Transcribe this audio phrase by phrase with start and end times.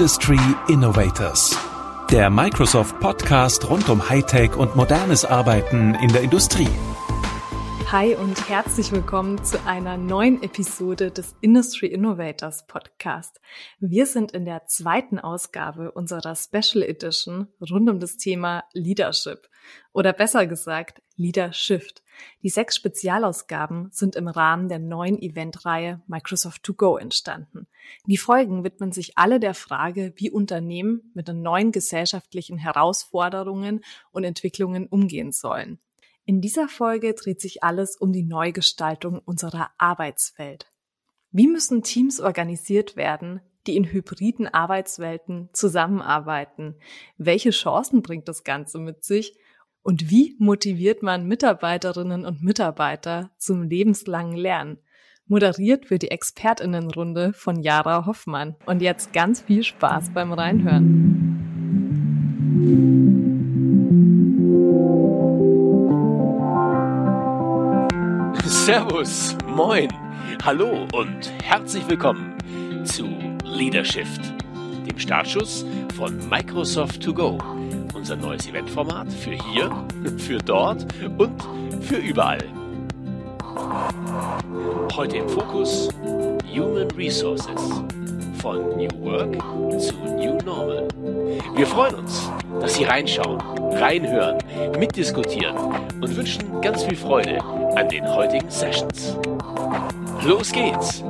[0.00, 1.54] Industry Innovators.
[2.10, 6.70] Der Microsoft Podcast rund um Hightech und modernes Arbeiten in der Industrie.
[7.92, 13.42] Hi und herzlich willkommen zu einer neuen Episode des Industry Innovators Podcast.
[13.78, 19.50] Wir sind in der zweiten Ausgabe unserer Special Edition rund um das Thema Leadership
[19.92, 22.02] oder besser gesagt Leadershift.
[22.42, 27.66] Die sechs Spezialausgaben sind im Rahmen der neuen Eventreihe Microsoft to Go entstanden.
[28.06, 34.24] Die Folgen widmen sich alle der Frage, wie Unternehmen mit den neuen gesellschaftlichen Herausforderungen und
[34.24, 35.78] Entwicklungen umgehen sollen.
[36.24, 40.70] In dieser Folge dreht sich alles um die Neugestaltung unserer Arbeitswelt.
[41.32, 46.76] Wie müssen Teams organisiert werden, die in hybriden Arbeitswelten zusammenarbeiten?
[47.18, 49.36] Welche Chancen bringt das Ganze mit sich?
[49.82, 54.76] Und wie motiviert man Mitarbeiterinnen und Mitarbeiter zum lebenslangen Lernen?
[55.26, 58.56] Moderiert wird die Expertinnenrunde von Jara Hoffmann.
[58.66, 61.16] Und jetzt ganz viel Spaß beim Reinhören.
[68.44, 69.88] Servus, moin,
[70.44, 72.34] hallo und herzlich willkommen
[72.84, 73.08] zu
[73.44, 74.20] Leadershift,
[74.86, 75.64] dem Startschuss
[75.96, 77.38] von Microsoft to Go,
[78.00, 79.70] unser neues Eventformat für hier,
[80.16, 80.86] für dort
[81.18, 81.42] und
[81.82, 82.42] für überall.
[84.96, 85.90] Heute im Fokus
[86.50, 87.82] Human Resources
[88.40, 89.36] von New Work
[89.78, 90.88] zu New Normal.
[91.54, 92.30] Wir freuen uns,
[92.62, 93.38] dass Sie reinschauen,
[93.74, 94.38] reinhören,
[94.78, 95.56] mitdiskutieren
[96.00, 97.38] und wünschen ganz viel Freude
[97.76, 99.14] an den heutigen Sessions.
[100.24, 101.04] Los geht's!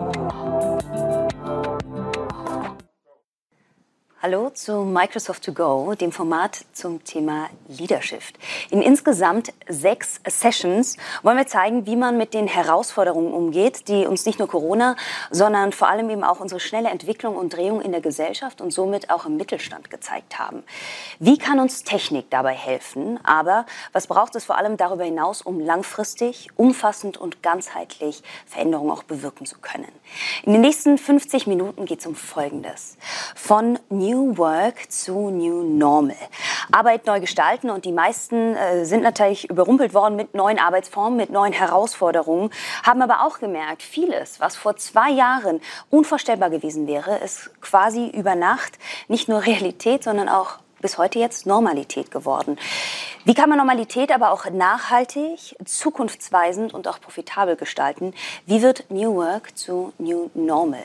[4.23, 8.21] Hallo zu Microsoft to Go, dem Format zum Thema Leadership.
[8.69, 14.27] In insgesamt sechs Sessions wollen wir zeigen, wie man mit den Herausforderungen umgeht, die uns
[14.27, 14.97] nicht nur Corona,
[15.31, 19.09] sondern vor allem eben auch unsere schnelle Entwicklung und Drehung in der Gesellschaft und somit
[19.09, 20.65] auch im Mittelstand gezeigt haben.
[21.19, 23.19] Wie kann uns Technik dabei helfen?
[23.25, 29.03] Aber was braucht es vor allem darüber hinaus, um langfristig, umfassend und ganzheitlich Veränderungen auch
[29.03, 29.89] bewirken zu können?
[30.43, 32.99] In den nächsten 50 Minuten geht es um Folgendes.
[33.35, 36.17] Von New New Work zu New Normal.
[36.73, 41.31] Arbeit neu gestalten und die meisten äh, sind natürlich überrumpelt worden mit neuen Arbeitsformen, mit
[41.31, 42.51] neuen Herausforderungen,
[42.83, 45.61] haben aber auch gemerkt, vieles, was vor zwei Jahren
[45.91, 51.47] unvorstellbar gewesen wäre, ist quasi über Nacht nicht nur Realität, sondern auch bis heute jetzt
[51.47, 52.59] Normalität geworden.
[53.25, 58.15] Wie kann man Normalität aber auch nachhaltig, zukunftsweisend und auch profitabel gestalten?
[58.47, 60.83] Wie wird New Work zu New Normal?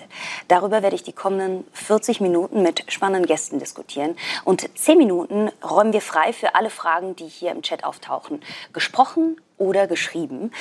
[0.47, 4.17] Darüber werde ich die kommenden 40 Minuten mit spannenden Gästen diskutieren.
[4.43, 8.41] Und 10 Minuten räumen wir frei für alle Fragen, die hier im Chat auftauchen.
[8.73, 10.51] Gesprochen oder geschrieben.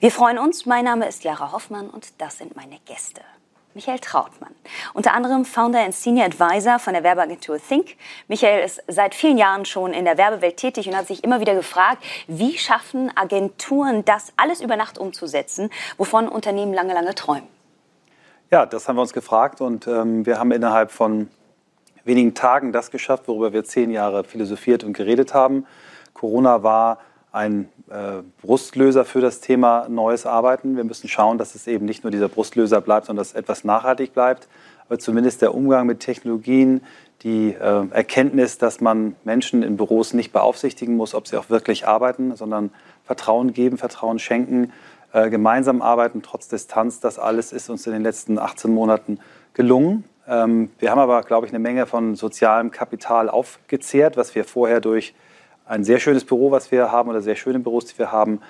[0.00, 0.66] Wir freuen uns.
[0.66, 3.20] Mein Name ist Jara Hoffmann und das sind meine Gäste.
[3.78, 4.56] Michael Trautmann,
[4.92, 7.94] unter anderem Founder und Senior Advisor von der Werbeagentur Think.
[8.26, 11.54] Michael ist seit vielen Jahren schon in der Werbewelt tätig und hat sich immer wieder
[11.54, 17.46] gefragt, wie schaffen Agenturen das alles über Nacht umzusetzen, wovon Unternehmen lange, lange träumen.
[18.50, 21.30] Ja, das haben wir uns gefragt und ähm, wir haben innerhalb von
[22.02, 25.66] wenigen Tagen das geschafft, worüber wir zehn Jahre philosophiert und geredet haben.
[26.14, 26.98] Corona war
[27.32, 30.76] ein äh, Brustlöser für das Thema neues Arbeiten.
[30.76, 34.14] Wir müssen schauen, dass es eben nicht nur dieser Brustlöser bleibt, sondern dass etwas nachhaltig
[34.14, 34.48] bleibt.
[34.88, 36.80] Aber zumindest der Umgang mit Technologien,
[37.22, 41.86] die äh, Erkenntnis, dass man Menschen in Büros nicht beaufsichtigen muss, ob sie auch wirklich
[41.86, 42.70] arbeiten, sondern
[43.04, 44.72] Vertrauen geben, Vertrauen schenken,
[45.12, 49.18] äh, gemeinsam arbeiten trotz Distanz, das alles ist uns in den letzten 18 Monaten
[49.54, 50.04] gelungen.
[50.26, 54.80] Ähm, wir haben aber, glaube ich, eine Menge von sozialem Kapital aufgezehrt, was wir vorher
[54.80, 55.14] durch
[55.68, 58.40] ein sehr schönes Büro, was wir haben, oder sehr schöne Büros, die wir haben,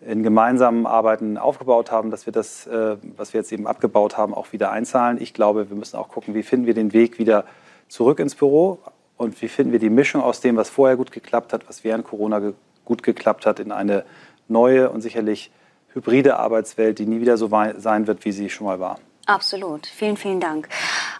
[0.00, 4.32] in gemeinsamen Arbeiten aufgebaut haben, dass wir das, äh, was wir jetzt eben abgebaut haben,
[4.32, 5.20] auch wieder einzahlen.
[5.20, 7.44] Ich glaube, wir müssen auch gucken, wie finden wir den Weg wieder
[7.88, 8.78] zurück ins Büro
[9.16, 12.04] und wie finden wir die Mischung aus dem, was vorher gut geklappt hat, was während
[12.04, 12.52] Corona
[12.84, 14.04] gut geklappt hat, in eine
[14.46, 15.50] neue und sicherlich
[15.94, 19.00] hybride Arbeitswelt, die nie wieder so sein wird, wie sie schon mal war.
[19.28, 19.86] Absolut.
[19.86, 20.70] Vielen, vielen Dank.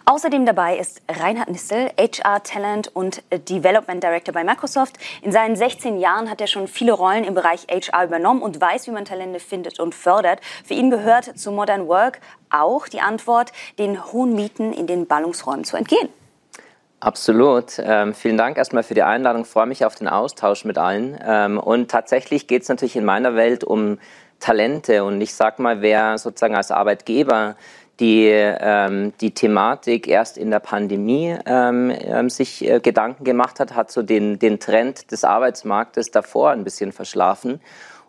[0.05, 4.97] Außerdem dabei ist Reinhard Nistel, HR Talent und Development Director bei Microsoft.
[5.21, 8.87] In seinen 16 Jahren hat er schon viele Rollen im Bereich HR übernommen und weiß,
[8.87, 10.39] wie man Talente findet und fördert.
[10.65, 12.19] Für ihn gehört zu Modern Work
[12.49, 16.09] auch die Antwort, den hohen Mieten in den Ballungsräumen zu entgehen.
[17.01, 17.73] Absolut.
[17.77, 19.43] Ähm, vielen Dank erstmal für die Einladung.
[19.43, 21.15] Ich freue mich auf den Austausch mit allen.
[21.23, 23.99] Ähm, und tatsächlich geht es natürlich in meiner Welt um
[24.39, 25.03] Talente.
[25.03, 27.55] Und ich sag mal, wer sozusagen als Arbeitgeber
[27.99, 33.75] die ähm, die Thematik erst in der Pandemie ähm, ähm, sich äh, Gedanken gemacht hat,
[33.75, 37.59] hat so den, den Trend des Arbeitsmarktes davor ein bisschen verschlafen.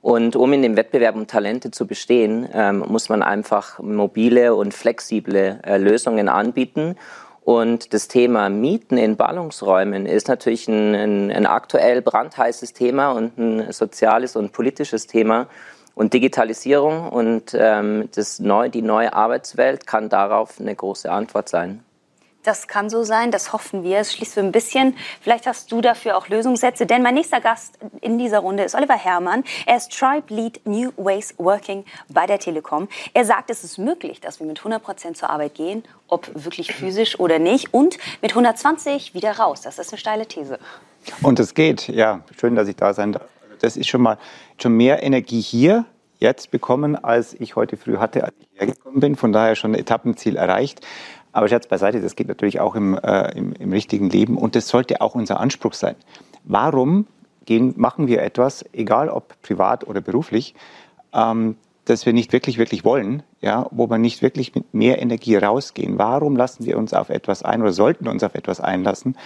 [0.03, 4.73] Und um in dem Wettbewerb um Talente zu bestehen, ähm, muss man einfach mobile und
[4.73, 6.97] flexible äh, Lösungen anbieten.
[7.43, 13.39] Und das Thema Mieten in Ballungsräumen ist natürlich ein, ein, ein aktuell brandheißes Thema und
[13.39, 15.49] ein soziales und politisches Thema.
[16.01, 21.85] Und Digitalisierung und ähm, das neu, die neue Arbeitswelt kann darauf eine große Antwort sein.
[22.43, 23.99] Das kann so sein, das hoffen wir.
[23.99, 24.97] Es schließt so ein bisschen.
[25.21, 28.97] Vielleicht hast du dafür auch Lösungssätze, denn mein nächster Gast in dieser Runde ist Oliver
[28.97, 29.45] Herrmann.
[29.67, 32.89] Er ist Tribe Lead New Ways Working bei der Telekom.
[33.13, 36.73] Er sagt, es ist möglich, dass wir mit 100 Prozent zur Arbeit gehen, ob wirklich
[36.73, 39.61] physisch oder nicht, und mit 120 wieder raus.
[39.61, 40.59] Das ist eine steile These.
[41.21, 42.21] Und es geht, ja.
[42.39, 43.29] Schön, dass ich da sein darf.
[43.61, 44.19] Das ist schon mal
[44.61, 45.85] schon mehr Energie hier
[46.19, 49.17] jetzt bekommen, als ich heute früh hatte, als ich hergekommen bin.
[49.17, 50.87] Von daher schon ein Etappenziel erreicht.
[51.33, 54.69] Aber Scherz beiseite, das geht natürlich auch im, äh, im, im, richtigen Leben und das
[54.69, 55.95] sollte auch unser Anspruch sein.
[56.45, 57.07] Warum
[57.45, 60.55] gehen, machen wir etwas, egal ob privat oder beruflich,
[61.13, 65.37] ähm, das wir nicht wirklich, wirklich wollen, ja, wo wir nicht wirklich mit mehr Energie
[65.37, 65.99] rausgehen?
[65.99, 69.17] Warum lassen wir uns auf etwas ein oder sollten uns auf etwas einlassen,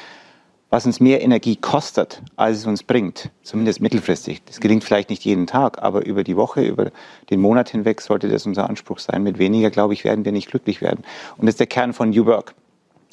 [0.75, 4.43] was uns mehr Energie kostet, als es uns bringt, zumindest mittelfristig.
[4.45, 6.91] Das gelingt vielleicht nicht jeden Tag, aber über die Woche, über
[7.31, 9.23] den Monat hinweg sollte das unser Anspruch sein.
[9.23, 11.05] Mit weniger, glaube ich, werden wir nicht glücklich werden.
[11.37, 12.57] Und das ist der Kern von New Work.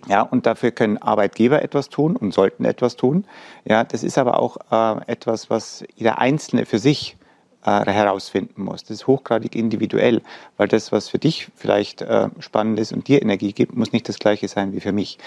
[0.08, 3.26] Ja, und dafür können Arbeitgeber etwas tun und sollten etwas tun.
[3.64, 7.16] Ja, das ist aber auch äh, etwas, was jeder Einzelne für sich
[7.64, 8.84] herausfinden muss.
[8.84, 10.22] Das ist hochgradig individuell,
[10.58, 14.10] weil das, was für dich vielleicht äh, spannend ist und dir Energie gibt, muss nicht
[14.10, 15.18] das gleiche sein wie für mich.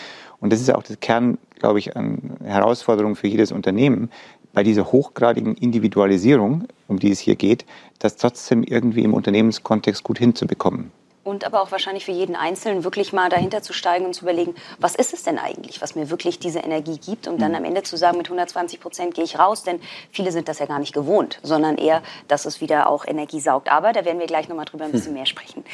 [0.40, 4.10] Und das ist auch der Kern, glaube ich, an Herausforderung für jedes Unternehmen,
[4.52, 7.64] bei dieser hochgradigen Individualisierung, um die es hier geht,
[7.98, 10.92] das trotzdem irgendwie im Unternehmenskontext gut hinzubekommen
[11.24, 14.54] und aber auch wahrscheinlich für jeden Einzelnen wirklich mal dahinter zu steigen und zu überlegen,
[14.78, 17.56] was ist es denn eigentlich, was mir wirklich diese Energie gibt, um dann mhm.
[17.56, 19.80] am Ende zu sagen, mit 120 Prozent gehe ich raus, denn
[20.12, 23.70] viele sind das ja gar nicht gewohnt, sondern eher, dass es wieder auch Energie saugt.
[23.70, 25.14] Aber da werden wir gleich nochmal drüber ein bisschen hm.
[25.14, 25.64] mehr sprechen.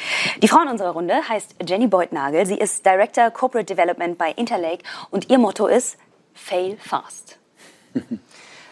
[0.41, 2.45] Die Frau in unserer Runde heißt Jenny Beutnagel.
[2.45, 5.97] Sie ist Director Corporate Development bei Interlake und ihr Motto ist
[6.33, 7.37] Fail Fast.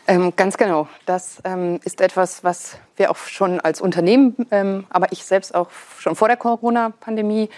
[0.10, 0.88] Ähm, ganz genau.
[1.06, 5.70] Das ähm, ist etwas, was wir auch schon als Unternehmen, ähm, aber ich selbst auch
[6.00, 7.52] schon vor der Corona-Pandemie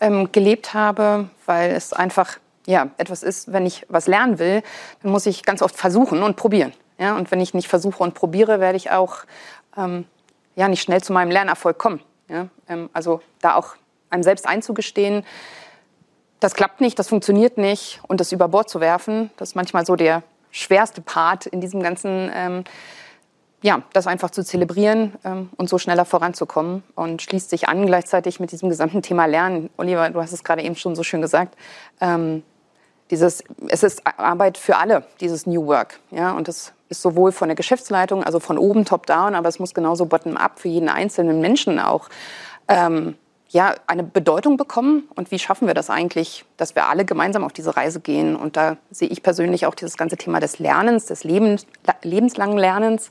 [0.00, 4.64] ähm, gelebt habe, weil es einfach ja, etwas ist, wenn ich was lernen will,
[5.00, 6.72] dann muss ich ganz oft versuchen und probieren.
[6.98, 7.14] Ja?
[7.14, 9.18] Und wenn ich nicht versuche und probiere, werde ich auch
[9.76, 10.04] ähm,
[10.56, 12.00] ja, nicht schnell zu meinem Lernerfolg kommen.
[12.28, 12.48] Ja?
[12.68, 13.76] Ähm, also da auch
[14.10, 15.24] einem selbst einzugestehen,
[16.40, 19.86] das klappt nicht, das funktioniert nicht und das über Bord zu werfen, das ist manchmal
[19.86, 22.64] so der schwerste Part in diesem ganzen, ähm,
[23.62, 28.38] ja, das einfach zu zelebrieren ähm, und so schneller voranzukommen und schließt sich an gleichzeitig
[28.38, 29.70] mit diesem gesamten Thema Lernen.
[29.76, 31.56] Oliver, du hast es gerade eben schon so schön gesagt.
[32.00, 32.44] Ähm,
[33.10, 36.00] dieses, es ist Arbeit für alle, dieses New Work.
[36.10, 39.58] Ja, und das ist sowohl von der Geschäftsleitung, also von oben top down, aber es
[39.58, 42.08] muss genauso bottom up für jeden einzelnen Menschen auch
[42.68, 43.16] ähm,
[43.52, 47.52] ja, eine Bedeutung bekommen und wie schaffen wir das eigentlich, dass wir alle gemeinsam auf
[47.52, 48.34] diese Reise gehen.
[48.34, 51.66] Und da sehe ich persönlich auch dieses ganze Thema des Lernens, des Lebens,
[52.02, 53.10] lebenslangen Lernens,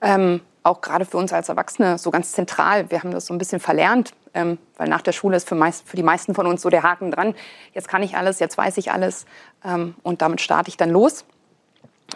[0.00, 2.90] ähm, auch gerade für uns als Erwachsene so ganz zentral.
[2.92, 5.88] Wir haben das so ein bisschen verlernt, ähm, weil nach der Schule ist für, meist,
[5.88, 7.34] für, die meisten von uns so der Haken dran.
[7.74, 9.26] Jetzt kann ich alles, jetzt weiß ich alles
[9.64, 11.24] ähm, und damit starte ich dann los.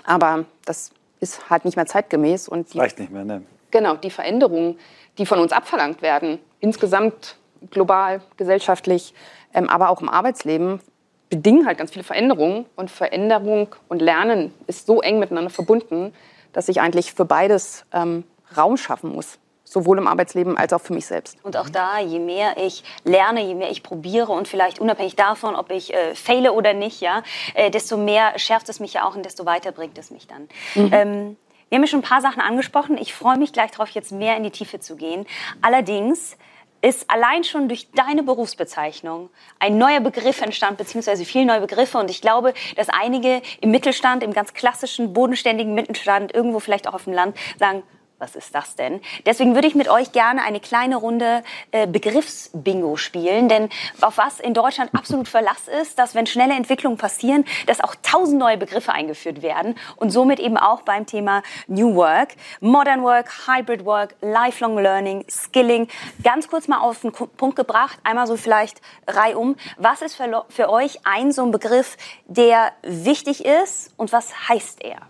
[0.04, 2.46] Aber das ist halt nicht mehr zeitgemäß.
[2.46, 3.42] Und die, Reicht nicht mehr, ne?
[3.72, 4.78] Genau, die Veränderungen,
[5.18, 7.36] die von uns abverlangt werden, insgesamt
[7.70, 9.14] global, gesellschaftlich,
[9.54, 10.80] ähm, aber auch im Arbeitsleben,
[11.28, 12.66] bedingen halt ganz viele Veränderungen.
[12.76, 16.12] Und Veränderung und Lernen ist so eng miteinander verbunden,
[16.52, 18.24] dass ich eigentlich für beides ähm,
[18.56, 21.36] Raum schaffen muss sowohl im Arbeitsleben als auch für mich selbst.
[21.42, 25.56] Und auch da, je mehr ich lerne, je mehr ich probiere und vielleicht unabhängig davon,
[25.56, 27.22] ob ich äh, fehle oder nicht, ja,
[27.54, 30.48] äh, desto mehr schärft es mich ja auch und desto weiter bringt es mich dann.
[30.76, 30.92] Mhm.
[30.92, 31.36] Ähm,
[31.68, 32.96] wir haben ja schon ein paar Sachen angesprochen.
[32.96, 35.26] Ich freue mich gleich darauf, jetzt mehr in die Tiefe zu gehen.
[35.62, 36.36] Allerdings
[36.86, 39.28] ist allein schon durch deine Berufsbezeichnung
[39.58, 41.98] ein neuer Begriff entstanden, beziehungsweise viele neue Begriffe.
[41.98, 46.94] Und ich glaube, dass einige im Mittelstand, im ganz klassischen, bodenständigen Mittelstand, irgendwo vielleicht auch
[46.94, 47.82] auf dem Land, sagen,
[48.18, 49.00] was ist das denn?
[49.26, 53.68] Deswegen würde ich mit euch gerne eine kleine Runde äh, Begriffsbingo spielen, denn
[54.00, 58.38] auf was in Deutschland absolut Verlass ist, dass wenn schnelle Entwicklungen passieren, dass auch tausend
[58.38, 63.84] neue Begriffe eingeführt werden und somit eben auch beim Thema New Work, Modern Work, Hybrid
[63.84, 65.88] Work, Lifelong Learning, Skilling.
[66.22, 69.56] Ganz kurz mal auf den Punkt gebracht, einmal so vielleicht reihum.
[69.76, 71.96] Was ist für, für euch ein so ein Begriff,
[72.26, 75.00] der wichtig ist und was heißt er?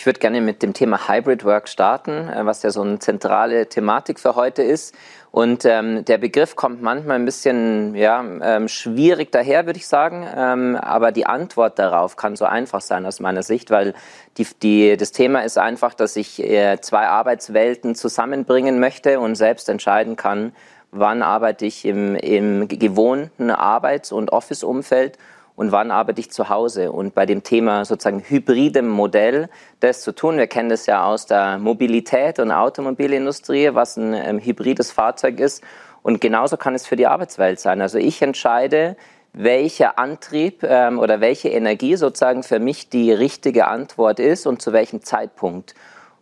[0.00, 3.68] Ich würde gerne mit dem Thema Hybrid Work starten, äh, was ja so eine zentrale
[3.68, 4.94] Thematik für heute ist.
[5.30, 10.26] Und ähm, der Begriff kommt manchmal ein bisschen ja, ähm, schwierig daher, würde ich sagen.
[10.34, 13.92] Ähm, aber die Antwort darauf kann so einfach sein aus meiner Sicht, weil
[14.38, 19.68] die, die, das Thema ist einfach, dass ich äh, zwei Arbeitswelten zusammenbringen möchte und selbst
[19.68, 20.54] entscheiden kann,
[20.92, 25.18] wann arbeite ich im, im gewohnten Arbeits- und Office-Umfeld
[25.60, 26.90] und wann arbeite ich zu Hause.
[26.90, 29.50] Und bei dem Thema sozusagen hybridem Modell
[29.80, 34.38] das zu tun, wir kennen das ja aus der Mobilität und Automobilindustrie, was ein ähm,
[34.38, 35.62] hybrides Fahrzeug ist.
[36.00, 37.82] Und genauso kann es für die Arbeitswelt sein.
[37.82, 38.96] Also ich entscheide,
[39.34, 44.72] welcher Antrieb ähm, oder welche Energie sozusagen für mich die richtige Antwort ist und zu
[44.72, 45.74] welchem Zeitpunkt.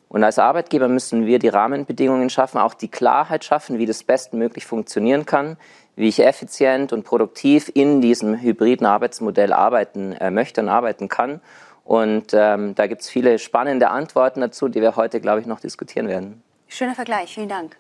[0.09, 4.67] Und als Arbeitgeber müssen wir die Rahmenbedingungen schaffen, auch die Klarheit schaffen, wie das bestmöglich
[4.67, 5.59] funktionieren kann,
[5.99, 11.41] wie ich effizient und produktiv in diesem hybriden Arbeitsmodell arbeiten äh, möchte und arbeiten kann.
[11.85, 15.59] Und ähm, da gibt es viele spannende Antworten dazu, die wir heute, glaube ich, noch
[15.59, 16.43] diskutieren werden.
[16.69, 17.77] Schöner Vergleich, vielen Dank.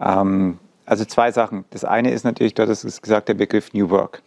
[0.00, 1.64] Ähm, also zwei Sachen.
[1.70, 4.20] Das eine ist natürlich, du hast es gesagt, der Begriff New Work.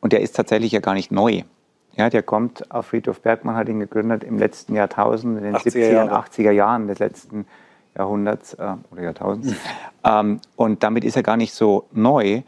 [0.00, 1.42] Und der ist tatsächlich ja gar nicht neu.
[1.96, 6.02] Ja, der kommt, auf Friedhof Bergmann hat ihn gegründet im letzten Jahrtausend, in den 70er
[6.02, 7.46] und 80er Jahren des letzten
[7.96, 9.54] Jahrhunderts äh, oder Jahrtausends.
[10.04, 12.42] Ähm, und damit ist er gar nicht so neu.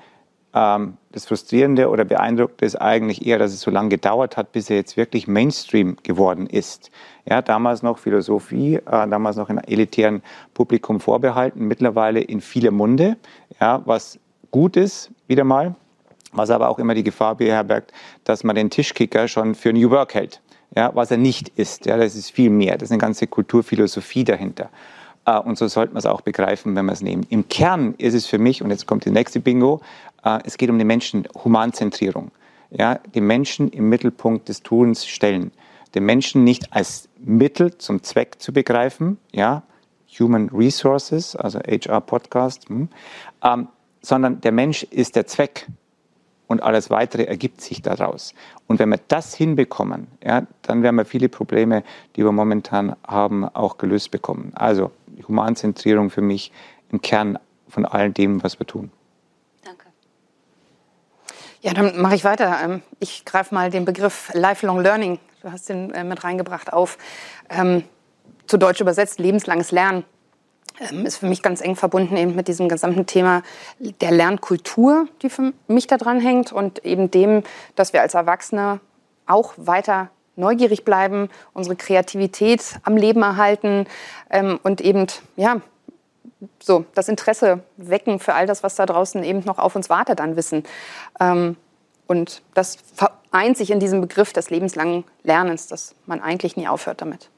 [0.53, 4.69] Ähm, das Frustrierende oder Beeindruckende ist eigentlich eher, dass es so lange gedauert hat, bis
[4.69, 6.91] er jetzt wirklich Mainstream geworden ist.
[7.25, 10.23] Ja, damals noch Philosophie, äh, damals noch in einem elitären
[10.55, 13.17] Publikum vorbehalten, mittlerweile in viele Munde,
[13.61, 14.19] ja, was
[14.51, 15.75] gut ist, wieder mal,
[16.33, 17.93] was aber auch immer die Gefahr beherbergt,
[18.25, 20.41] dass man den Tischkicker schon für New Work hält,
[20.75, 21.87] ja, was er nicht ist.
[21.87, 24.71] Ja, das ist viel mehr, das ist eine ganze Kulturphilosophie dahinter.
[25.27, 27.31] Äh, und so sollte man es auch begreifen, wenn man es nimmt.
[27.31, 29.81] Im Kern ist es für mich, und jetzt kommt die nächste Bingo,
[30.25, 32.31] äh, es geht um die Menschen, Humanzentrierung.
[32.71, 35.53] Ja, die Menschen im Mittelpunkt des Tuns stellen
[35.97, 39.63] den Menschen nicht als Mittel zum Zweck zu begreifen, ja,
[40.21, 42.89] Human Resources, also HR Podcast, hm,
[43.43, 43.69] ähm,
[44.03, 45.67] sondern der Mensch ist der Zweck
[46.49, 48.35] und alles weitere ergibt sich daraus.
[48.67, 51.83] Und wenn wir das hinbekommen, ja, dann werden wir viele Probleme,
[52.15, 54.53] die wir momentan haben, auch gelöst bekommen.
[54.55, 54.93] Also
[55.25, 56.53] Humanzentrierung für mich
[56.91, 58.91] im Kern von all dem, was wir tun.
[59.65, 59.87] Danke.
[61.61, 62.59] Ja, dann mache ich weiter.
[62.63, 66.99] Ähm, ich greife mal den Begriff Lifelong Learning du hast den äh, mit reingebracht, auf.
[67.49, 67.85] Ähm,
[68.47, 70.05] zu Deutsch übersetzt, lebenslanges Lernen
[70.81, 73.43] ähm, ist für mich ganz eng verbunden eben mit diesem gesamten Thema
[73.79, 77.43] der Lernkultur, die für mich da dran hängt und eben dem,
[77.77, 78.81] dass wir als Erwachsene
[79.27, 83.87] auch weiter neugierig bleiben, unsere Kreativität am Leben erhalten
[84.31, 85.61] ähm, und eben, ja,
[86.63, 90.21] so das Interesse wecken für all das, was da draußen eben noch auf uns wartet
[90.21, 90.65] an Wissen.
[91.19, 91.57] Ähm,
[92.07, 97.01] und das vereint sich in diesem Begriff des lebenslangen Lernens, dass man eigentlich nie aufhört
[97.01, 97.31] damit.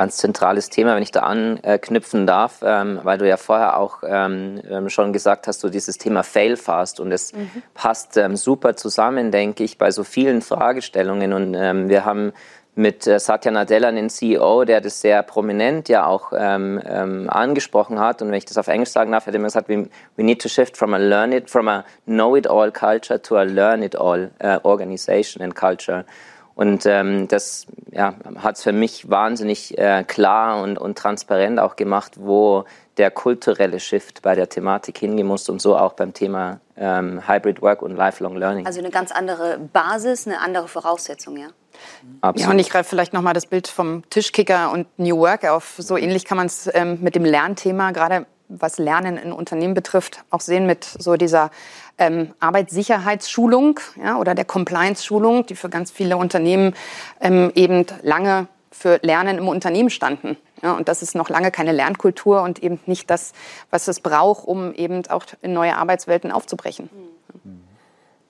[0.00, 4.58] Ganz zentrales Thema, wenn ich da anknüpfen darf, ähm, weil du ja vorher auch ähm,
[4.66, 7.62] ähm schon gesagt hast, so dieses Thema Fail Fast und es mhm.
[7.74, 12.32] passt ähm, super zusammen, denke ich, bei so vielen Fragestellungen und ähm, wir haben
[12.74, 16.80] mit äh, Satya Nadella, einen CEO, der das sehr prominent ja auch ähm,
[17.28, 18.22] angesprochen hat.
[18.22, 20.40] Und wenn ich das auf Englisch sagen darf, hat er immer gesagt, we, we need
[20.40, 23.82] to shift from a learn it, from a know it all culture to a learn
[23.82, 26.06] it all uh, organization and culture.
[26.54, 31.76] Und ähm, das ja, hat es für mich wahnsinnig äh, klar und, und transparent auch
[31.76, 32.64] gemacht, wo
[32.96, 37.62] der kulturelle Shift bei der Thematik hingehen muss und so auch beim Thema ähm, Hybrid
[37.62, 38.66] Work und Lifelong Learning.
[38.66, 41.48] Also eine ganz andere Basis, eine andere Voraussetzung, ja?
[42.20, 42.46] Absolut.
[42.46, 45.76] Ja, und ich greife vielleicht nochmal das Bild vom Tischkicker und New Work auf.
[45.78, 50.24] So ähnlich kann man es ähm, mit dem Lernthema, gerade was Lernen in Unternehmen betrifft,
[50.30, 51.50] auch sehen mit so dieser
[51.98, 56.74] ähm, Arbeitssicherheitsschulung ja, oder der Compliance-Schulung, die für ganz viele Unternehmen
[57.20, 60.36] ähm, eben lange für Lernen im Unternehmen standen.
[60.62, 63.32] Ja, und das ist noch lange keine Lernkultur und eben nicht das,
[63.70, 66.90] was es braucht, um eben auch in neue Arbeitswelten aufzubrechen.
[66.92, 67.70] Mhm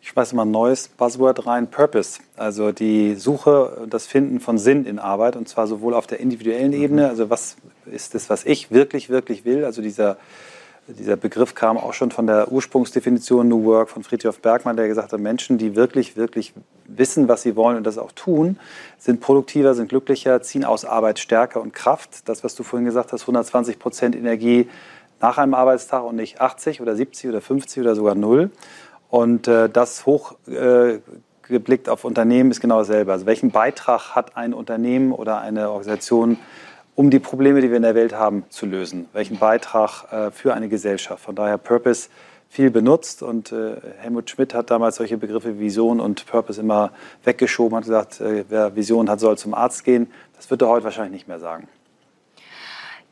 [0.02, 2.20] ich schmeiße mal ein neues Buzzword rein, Purpose.
[2.36, 6.20] Also die Suche und das Finden von Sinn in Arbeit und zwar sowohl auf der
[6.20, 9.64] individuellen Ebene, also was ist das, was ich wirklich, wirklich will.
[9.64, 10.16] Also dieser,
[10.88, 15.12] dieser Begriff kam auch schon von der Ursprungsdefinition New Work von Friedrich Bergmann, der gesagt
[15.12, 16.52] hat, Menschen, die wirklich, wirklich
[16.86, 18.58] wissen, was sie wollen und das auch tun,
[18.98, 22.28] sind produktiver, sind glücklicher, ziehen aus Arbeit Stärke und Kraft.
[22.28, 24.68] Das, was du vorhin gesagt hast, 120 Prozent Energie
[25.20, 28.50] nach einem Arbeitstag und nicht 80 oder 70 oder 50 oder sogar null.
[29.10, 33.12] Und äh, das hochgeblickt äh, auf Unternehmen ist genau dasselbe.
[33.12, 36.38] Also welchen Beitrag hat ein Unternehmen oder eine Organisation,
[37.00, 39.08] um die Probleme, die wir in der Welt haben, zu lösen?
[39.14, 41.24] Welchen Beitrag äh, für eine Gesellschaft?
[41.24, 42.10] Von daher Purpose
[42.50, 46.92] viel benutzt und äh, Helmut Schmidt hat damals solche Begriffe Vision und Purpose immer
[47.24, 50.12] weggeschoben, hat gesagt, äh, wer Vision hat, soll zum Arzt gehen.
[50.36, 51.68] Das wird er heute wahrscheinlich nicht mehr sagen.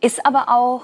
[0.03, 0.83] Ist aber auch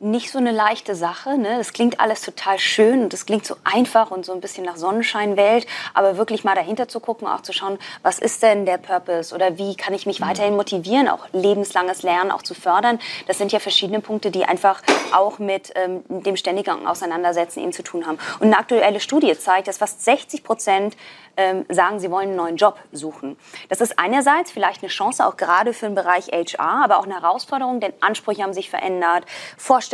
[0.00, 1.36] nicht so eine leichte Sache.
[1.36, 1.58] Ne?
[1.58, 4.76] Das klingt alles total schön und das klingt so einfach und so ein bisschen nach
[4.76, 5.66] Sonnenscheinwelt.
[5.92, 9.58] Aber wirklich mal dahinter zu gucken, auch zu schauen, was ist denn der Purpose oder
[9.58, 10.24] wie kann ich mich mhm.
[10.24, 12.98] weiterhin motivieren, auch lebenslanges Lernen auch zu fördern.
[13.26, 17.82] Das sind ja verschiedene Punkte, die einfach auch mit ähm, dem ständigen Auseinandersetzen eben zu
[17.82, 18.18] tun haben.
[18.38, 20.96] Und eine aktuelle Studie zeigt, dass fast 60 Prozent
[21.36, 23.36] ähm, sagen, sie wollen einen neuen Job suchen.
[23.68, 27.14] Das ist einerseits vielleicht eine Chance auch gerade für den Bereich HR, aber auch eine
[27.14, 29.24] Herausforderung, denn Ansprüche haben sich verändert,
[29.56, 29.89] Vorstellungen,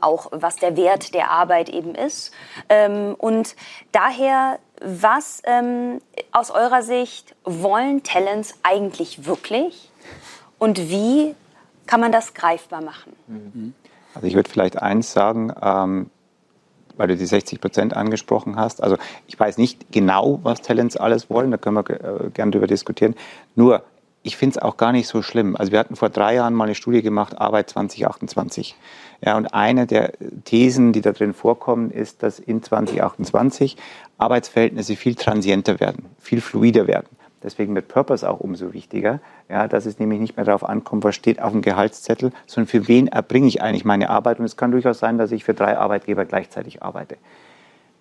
[0.00, 2.32] auch was der Wert der Arbeit eben ist.
[2.68, 3.56] Ähm, und
[3.92, 6.00] daher, was ähm,
[6.32, 9.90] aus eurer Sicht wollen Talents eigentlich wirklich
[10.58, 11.34] und wie
[11.86, 13.14] kann man das greifbar machen?
[13.26, 13.74] Mhm.
[14.14, 16.10] Also ich würde vielleicht eins sagen, ähm,
[16.96, 18.82] weil du die 60 Prozent angesprochen hast.
[18.82, 22.66] Also ich weiß nicht genau, was Talents alles wollen, da können wir äh, gerne drüber
[22.66, 23.14] diskutieren.
[23.54, 23.82] Nur,
[24.22, 25.54] ich finde es auch gar nicht so schlimm.
[25.56, 28.74] Also wir hatten vor drei Jahren mal eine Studie gemacht, Arbeit 2028.
[29.24, 30.12] Ja, und eine der
[30.44, 33.76] Thesen, die da drin vorkommen, ist, dass in 2028
[34.18, 37.08] Arbeitsverhältnisse viel transienter werden, viel fluider werden.
[37.42, 41.14] Deswegen wird Purpose auch umso wichtiger, ja, dass es nämlich nicht mehr darauf ankommt, was
[41.14, 44.38] steht auf dem Gehaltszettel, sondern für wen erbringe ich eigentlich meine Arbeit.
[44.38, 47.16] Und es kann durchaus sein, dass ich für drei Arbeitgeber gleichzeitig arbeite.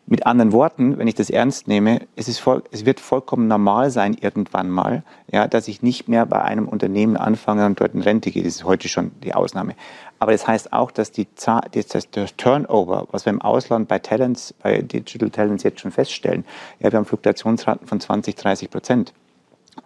[0.08, 3.90] Mit anderen Worten, wenn ich das ernst nehme, es, ist voll, es wird vollkommen normal
[3.90, 8.02] sein irgendwann mal, ja, dass ich nicht mehr bei einem Unternehmen anfange und dort in
[8.02, 8.44] Rente gehe.
[8.44, 9.74] Das ist heute schon die Ausnahme.
[10.20, 14.54] Aber das heißt auch, dass die das, das Turnover, was wir im Ausland bei Talents,
[14.62, 16.46] bei Digital Talents jetzt schon feststellen,
[16.80, 19.14] ja, wir haben Fluktuationsraten von 20, 30 Prozent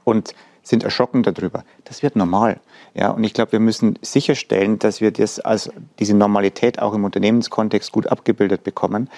[0.04, 1.64] und sind erschrocken darüber.
[1.86, 2.60] Das wird normal.
[2.94, 7.06] Ja, und ich glaube, wir müssen sicherstellen, dass wir das als diese Normalität auch im
[7.06, 9.10] Unternehmenskontext gut abgebildet bekommen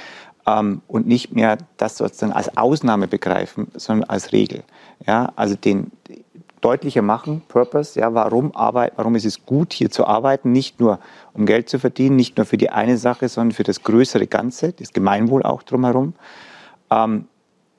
[0.46, 4.64] ähm, und nicht mehr das sozusagen als Ausnahme begreifen, sondern als Regel.
[5.06, 5.92] Ja, also den
[6.62, 11.00] deutlicher machen, Purpose, ja, warum Arbeit, warum ist es gut, hier zu arbeiten, nicht nur
[11.34, 14.74] um Geld zu verdienen, nicht nur für die eine Sache, sondern für das größere Ganze,
[14.74, 16.14] das Gemeinwohl auch drumherum.
[16.90, 17.26] Ähm,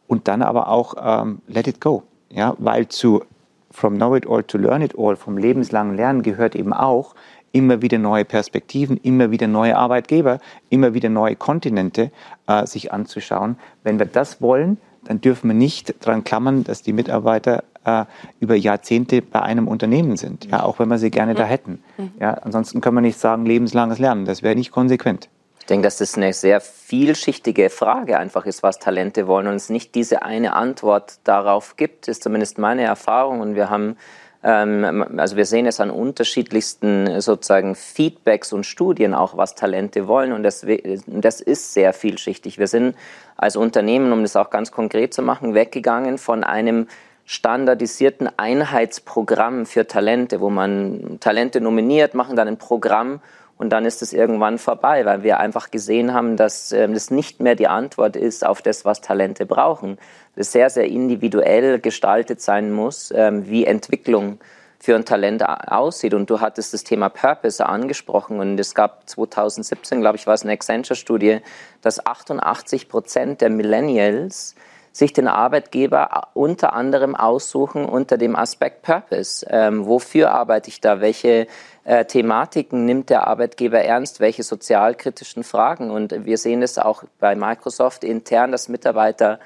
[0.08, 2.02] und dann aber auch ähm, let it go.
[2.28, 3.22] Ja, weil zu
[3.70, 7.14] From Know It All to Learn It All, vom lebenslangen Lernen gehört eben auch
[7.52, 10.40] immer wieder neue Perspektiven, immer wieder neue Arbeitgeber,
[10.70, 12.10] immer wieder neue Kontinente
[12.46, 13.56] äh, sich anzuschauen.
[13.84, 18.04] Wenn wir das wollen, dann dürfen wir nicht daran klammern, dass die Mitarbeiter äh,
[18.40, 21.82] über Jahrzehnte bei einem Unternehmen sind, ja, auch wenn wir sie gerne da hätten.
[22.20, 25.28] Ja, ansonsten können wir nicht sagen, lebenslanges Lernen, das wäre nicht konsequent.
[25.62, 29.70] Ich denke, dass das eine sehr vielschichtige Frage einfach ist, was Talente wollen und es
[29.70, 33.40] nicht diese eine Antwort darauf gibt, ist zumindest meine Erfahrung.
[33.40, 33.96] Und wir haben,
[34.42, 40.42] also wir sehen es an unterschiedlichsten sozusagen Feedbacks und Studien auch, was Talente wollen und
[40.42, 40.66] das,
[41.06, 42.58] das ist sehr vielschichtig.
[42.58, 42.96] Wir sind
[43.36, 46.88] als Unternehmen, um das auch ganz konkret zu machen, weggegangen von einem
[47.24, 53.20] standardisierten Einheitsprogramm für Talente, wo man Talente nominiert, machen dann ein Programm
[53.58, 57.40] und dann ist es irgendwann vorbei, weil wir einfach gesehen haben, dass ähm, das nicht
[57.40, 59.98] mehr die Antwort ist auf das, was Talente brauchen.
[60.34, 64.38] Das sehr, sehr individuell gestaltet sein muss, ähm, wie Entwicklung
[64.82, 66.12] für ein Talent aussieht.
[66.12, 70.42] Und du hattest das Thema Purpose angesprochen und es gab 2017, glaube ich, war es
[70.42, 71.38] eine Accenture-Studie,
[71.82, 74.56] dass 88 Prozent der Millennials
[74.92, 79.46] sich den Arbeitgeber unter anderem aussuchen unter dem Aspekt Purpose.
[79.48, 81.00] Ähm, wofür arbeite ich da?
[81.00, 81.46] Welche
[81.84, 84.20] äh, Thematiken nimmt der Arbeitgeber ernst?
[84.20, 85.90] Welche sozialkritischen Fragen?
[85.90, 89.40] Und wir sehen es auch bei Microsoft intern, dass Mitarbeiter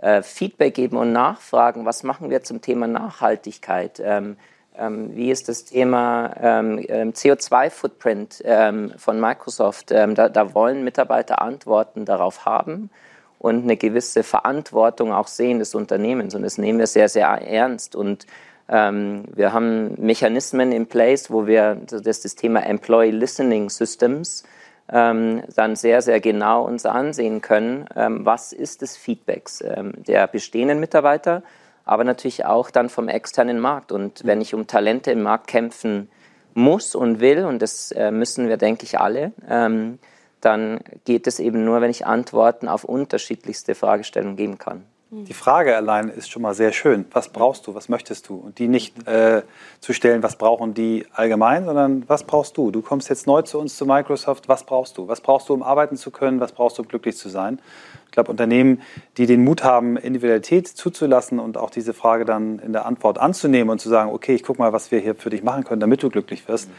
[0.00, 4.00] äh, Feedback geben und nachfragen, was machen wir zum Thema Nachhaltigkeit?
[4.04, 4.36] Ähm,
[4.78, 9.90] ähm, wie ist das Thema ähm, ähm CO2-Footprint ähm, von Microsoft?
[9.90, 12.88] Ähm, da, da, wollen Mitarbeiter Antworten darauf haben
[13.42, 16.36] und eine gewisse Verantwortung auch sehen des Unternehmens.
[16.36, 17.96] Und das nehmen wir sehr, sehr ernst.
[17.96, 18.24] Und
[18.68, 24.44] ähm, wir haben Mechanismen in place, wo wir das, das Thema Employee Listening Systems
[24.88, 30.28] ähm, dann sehr, sehr genau uns ansehen können, ähm, was ist das Feedbacks ähm, der
[30.28, 31.42] bestehenden Mitarbeiter,
[31.84, 33.90] aber natürlich auch dann vom externen Markt.
[33.90, 36.08] Und wenn ich um Talente im Markt kämpfen
[36.54, 39.98] muss und will, und das äh, müssen wir, denke ich, alle, ähm,
[40.42, 44.84] dann geht es eben nur, wenn ich Antworten auf unterschiedlichste Fragestellungen geben kann.
[45.14, 47.04] Die Frage allein ist schon mal sehr schön.
[47.12, 47.74] Was brauchst du?
[47.74, 48.36] Was möchtest du?
[48.36, 49.42] Und die nicht äh,
[49.78, 52.70] zu stellen, was brauchen die allgemein, sondern was brauchst du?
[52.70, 54.48] Du kommst jetzt neu zu uns zu Microsoft.
[54.48, 55.08] Was brauchst du?
[55.08, 56.40] Was brauchst du, um arbeiten zu können?
[56.40, 57.58] Was brauchst du, um glücklich zu sein?
[58.06, 58.80] Ich glaube, Unternehmen,
[59.18, 63.68] die den Mut haben, Individualität zuzulassen und auch diese Frage dann in der Antwort anzunehmen
[63.68, 66.02] und zu sagen, okay, ich gucke mal, was wir hier für dich machen können, damit
[66.02, 66.70] du glücklich wirst,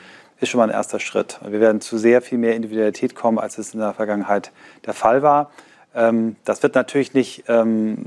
[0.44, 1.40] ist schon mal ein erster Schritt.
[1.48, 4.52] Wir werden zu sehr viel mehr Individualität kommen, als es in der Vergangenheit
[4.86, 5.50] der Fall war.
[5.96, 7.98] Ähm, das wird natürlich nicht ähm,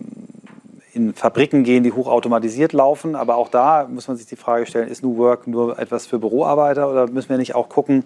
[0.92, 4.88] in Fabriken gehen, die hochautomatisiert laufen, aber auch da muss man sich die Frage stellen,
[4.88, 8.05] ist New Work nur etwas für Büroarbeiter oder müssen wir nicht auch gucken,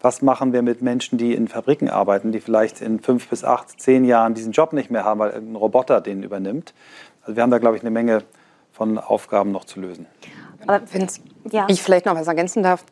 [0.00, 3.80] was machen wir mit Menschen, die in Fabriken arbeiten, die vielleicht in fünf bis acht,
[3.80, 6.74] zehn Jahren diesen Job nicht mehr haben, weil ein Roboter den übernimmt.
[7.22, 8.22] Also wir haben da, glaube ich, eine Menge
[8.72, 10.06] von Aufgaben noch zu lösen.
[10.66, 11.06] Aber wenn
[11.50, 11.66] ja.
[11.68, 12.84] ich vielleicht noch was ergänzen darf,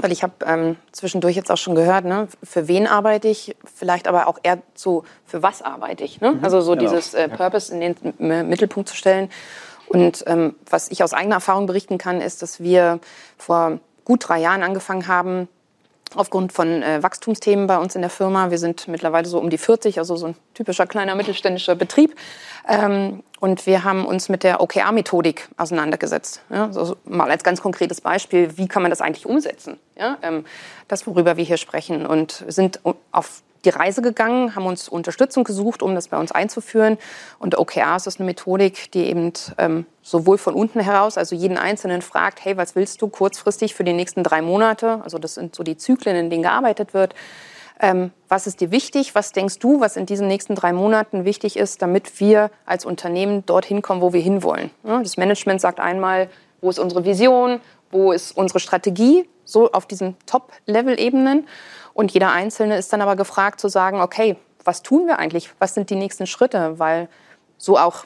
[0.00, 4.08] weil ich habe ähm, zwischendurch jetzt auch schon gehört, ne, für wen arbeite ich, vielleicht
[4.08, 6.20] aber auch eher so, für was arbeite ich.
[6.20, 6.32] Ne?
[6.32, 6.90] Mhm, also so genau.
[6.90, 9.30] dieses äh, Purpose in den Mittelpunkt zu stellen.
[9.88, 13.00] Und ähm, was ich aus eigener Erfahrung berichten kann, ist, dass wir
[13.36, 15.48] vor gut drei Jahren angefangen haben,
[16.14, 18.50] aufgrund von äh, Wachstumsthemen bei uns in der Firma.
[18.50, 22.14] Wir sind mittlerweile so um die 40, also so ein typischer kleiner mittelständischer Betrieb.
[22.66, 26.42] Ähm, und wir haben uns mit der OKR-Methodik auseinandergesetzt.
[26.50, 29.78] Ja, also mal als ganz konkretes Beispiel, wie kann man das eigentlich umsetzen?
[29.96, 30.44] Ja, ähm,
[30.88, 32.06] das, worüber wir hier sprechen.
[32.06, 32.80] Und sind
[33.12, 36.98] auf die Reise gegangen, haben uns Unterstützung gesucht, um das bei uns einzuführen.
[37.38, 42.02] Und OKRs ist eine Methodik, die eben ähm, sowohl von unten heraus, also jeden Einzelnen
[42.02, 45.00] fragt, hey, was willst du kurzfristig für die nächsten drei Monate?
[45.04, 47.14] Also das sind so die Zyklen, in denen gearbeitet wird.
[47.80, 49.14] Ähm, was ist dir wichtig?
[49.14, 53.46] Was denkst du, was in diesen nächsten drei Monaten wichtig ist, damit wir als Unternehmen
[53.46, 54.70] dorthin kommen, wo wir hinwollen?
[54.82, 56.28] Das Management sagt einmal,
[56.60, 57.60] wo ist unsere Vision?
[57.90, 59.28] Wo ist unsere Strategie?
[59.44, 61.46] So auf diesen Top-Level-Ebenen.
[61.94, 65.50] Und jeder Einzelne ist dann aber gefragt zu sagen, okay, was tun wir eigentlich?
[65.58, 66.78] Was sind die nächsten Schritte?
[66.78, 67.08] Weil
[67.56, 68.04] so auch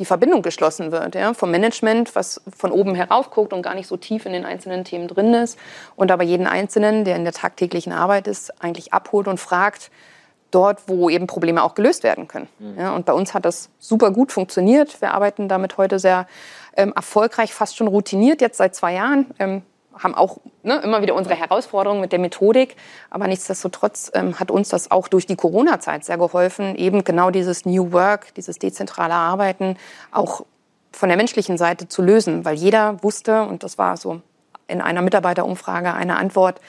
[0.00, 3.86] die Verbindung geschlossen wird ja, vom Management, was von oben herauf guckt und gar nicht
[3.86, 5.58] so tief in den einzelnen Themen drin ist
[5.94, 9.90] und aber jeden Einzelnen, der in der tagtäglichen Arbeit ist, eigentlich abholt und fragt,
[10.50, 12.48] dort, wo eben Probleme auch gelöst werden können.
[12.58, 12.78] Mhm.
[12.78, 15.00] Ja, und bei uns hat das super gut funktioniert.
[15.00, 16.26] Wir arbeiten damit heute sehr
[16.76, 19.26] ähm, erfolgreich, fast schon routiniert, jetzt seit zwei Jahren.
[19.38, 19.62] Ähm,
[20.02, 22.76] haben auch ne, immer wieder unsere Herausforderungen mit der Methodik.
[23.10, 27.64] Aber nichtsdestotrotz ähm, hat uns das auch durch die Corona-Zeit sehr geholfen, eben genau dieses
[27.64, 29.76] New Work, dieses dezentrale Arbeiten
[30.10, 30.44] auch
[30.92, 32.44] von der menschlichen Seite zu lösen.
[32.44, 34.20] Weil jeder wusste, und das war so
[34.66, 36.60] in einer Mitarbeiterumfrage eine Antwort,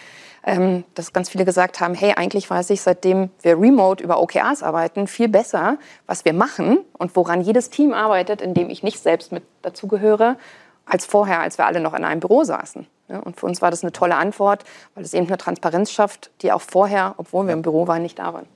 [0.44, 4.64] ähm, dass ganz viele gesagt haben, hey, eigentlich weiß ich, seitdem wir remote über OKRs
[4.64, 9.00] arbeiten, viel besser, was wir machen und woran jedes Team arbeitet, in dem ich nicht
[9.00, 10.38] selbst mit dazugehöre,
[10.86, 12.88] als vorher, als wir alle noch in einem Büro saßen.
[13.24, 14.64] Und für uns war das eine tolle Antwort,
[14.96, 18.20] weil es eben eine Transparenz schafft, die auch vorher, obwohl wir im Büro waren, nicht
[18.20, 18.48] da waren.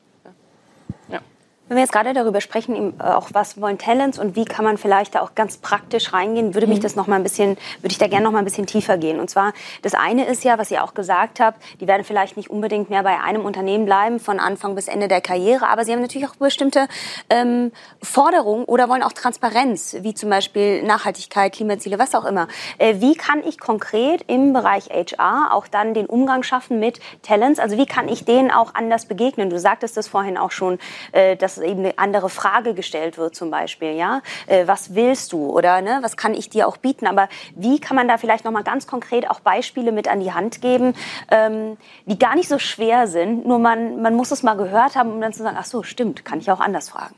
[1.68, 4.78] Wenn wir jetzt gerade darüber sprechen, äh, auch was wollen Talents und wie kann man
[4.78, 6.84] vielleicht da auch ganz praktisch reingehen, würde mich mhm.
[6.84, 9.20] das noch mal ein bisschen, würde ich da gerne noch mal ein bisschen tiefer gehen.
[9.20, 9.52] Und zwar,
[9.82, 13.02] das eine ist ja, was ihr auch gesagt habt, die werden vielleicht nicht unbedingt mehr
[13.02, 16.36] bei einem Unternehmen bleiben von Anfang bis Ende der Karriere, aber sie haben natürlich auch
[16.36, 16.88] bestimmte
[17.32, 22.48] ähm, Forderungen oder wollen auch Transparenz, wie zum Beispiel Nachhaltigkeit, Klimaziele, was auch immer.
[22.78, 27.60] Äh, wie kann ich konkret im Bereich HR auch dann den Umgang schaffen mit Talents?
[27.60, 29.50] Also wie kann ich denen auch anders begegnen?
[29.50, 30.78] Du sagtest das vorhin auch schon,
[31.12, 35.34] äh, dass dass eben eine andere Frage gestellt wird zum Beispiel, ja, äh, was willst
[35.34, 38.46] du oder ne, was kann ich dir auch bieten, aber wie kann man da vielleicht
[38.46, 40.94] noch mal ganz konkret auch Beispiele mit an die Hand geben,
[41.32, 45.12] ähm, die gar nicht so schwer sind, nur man, man muss es mal gehört haben,
[45.12, 47.16] um dann zu sagen, ach so, stimmt, kann ich auch anders fragen.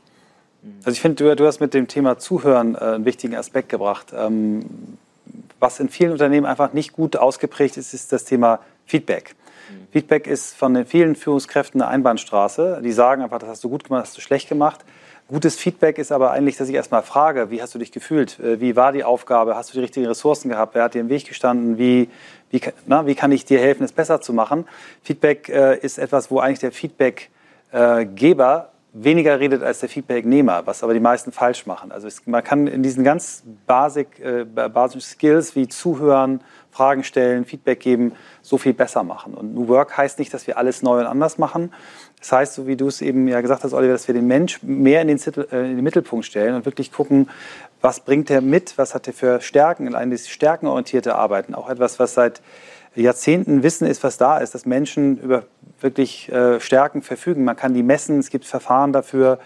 [0.78, 4.12] Also ich finde, du, du, hast mit dem Thema Zuhören äh, einen wichtigen Aspekt gebracht.
[4.14, 4.98] Ähm,
[5.60, 9.34] was in vielen Unternehmen einfach nicht gut ausgeprägt ist, ist das Thema Feedback.
[9.92, 12.80] Feedback ist von den vielen Führungskräften eine Einbahnstraße.
[12.82, 14.84] Die sagen einfach, das hast du gut gemacht, das hast du schlecht gemacht.
[15.28, 18.40] Gutes Feedback ist aber eigentlich, dass ich erstmal frage, wie hast du dich gefühlt?
[18.40, 19.56] Äh, wie war die Aufgabe?
[19.56, 20.74] Hast du die richtigen Ressourcen gehabt?
[20.74, 21.76] Wer hat dir im Weg gestanden?
[21.76, 22.08] Wie,
[22.50, 24.66] wie, na, wie kann ich dir helfen, es besser zu machen?
[25.02, 30.94] Feedback äh, ist etwas, wo eigentlich der Feedbackgeber weniger redet als der Feedbacknehmer, was aber
[30.94, 31.92] die meisten falsch machen.
[31.92, 37.44] Also es, man kann in diesen ganz basic, äh, basischen Skills wie Zuhören, Fragen stellen,
[37.44, 39.34] Feedback geben, so viel besser machen.
[39.34, 41.72] Und New Work heißt nicht, dass wir alles neu und anders machen.
[42.18, 44.62] Das heißt, so wie du es eben ja gesagt hast, Oliver, dass wir den Mensch
[44.62, 47.28] mehr in den, äh, in den Mittelpunkt stellen und wirklich gucken,
[47.80, 51.98] was bringt er mit, was hat er für Stärken, allein das stärkenorientierte Arbeiten, auch etwas,
[51.98, 52.40] was seit
[53.02, 55.44] Jahrzehnten Wissen ist, was da ist, dass Menschen über
[55.80, 57.44] wirklich äh, Stärken verfügen.
[57.44, 59.38] Man kann die messen, es gibt Verfahren dafür.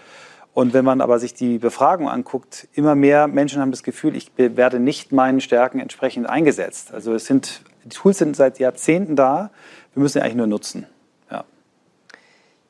[0.53, 4.31] Und wenn man aber sich die Befragung anguckt, immer mehr Menschen haben das Gefühl, ich
[4.37, 6.93] werde nicht meinen Stärken entsprechend eingesetzt.
[6.93, 9.49] Also es sind, die Tools sind seit Jahrzehnten da,
[9.93, 10.85] wir müssen sie eigentlich nur nutzen.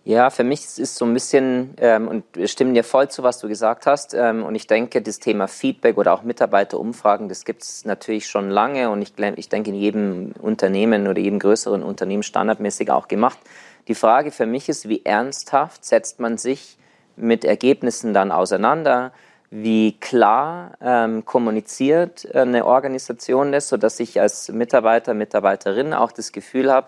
[0.06, 3.24] Ja, für mich ist es so ein bisschen, ähm, und wir stimmen dir voll zu,
[3.24, 4.14] was du gesagt hast.
[4.14, 8.50] Ähm, und ich denke, das Thema Feedback oder auch Mitarbeiterumfragen, das gibt es natürlich schon
[8.50, 13.40] lange und ich, ich denke in jedem Unternehmen oder jedem größeren Unternehmen standardmäßig auch gemacht.
[13.88, 16.78] Die Frage für mich ist, wie ernsthaft setzt man sich
[17.16, 19.14] mit Ergebnissen dann auseinander,
[19.52, 26.72] wie klar ähm, kommuniziert eine Organisation das, sodass ich als Mitarbeiter, Mitarbeiterin auch das Gefühl
[26.72, 26.88] habe,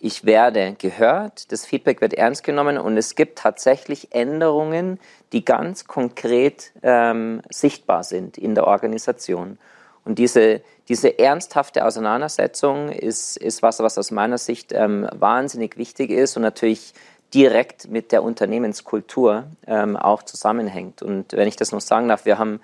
[0.00, 5.00] ich werde gehört, das Feedback wird ernst genommen und es gibt tatsächlich Änderungen,
[5.32, 9.58] die ganz konkret ähm, sichtbar sind in der Organisation.
[10.04, 16.10] Und diese, diese ernsthafte Auseinandersetzung ist, ist was, was aus meiner Sicht ähm, wahnsinnig wichtig
[16.10, 16.94] ist und natürlich
[17.34, 21.02] direkt mit der Unternehmenskultur ähm, auch zusammenhängt.
[21.02, 22.60] Und wenn ich das noch sagen darf, wir haben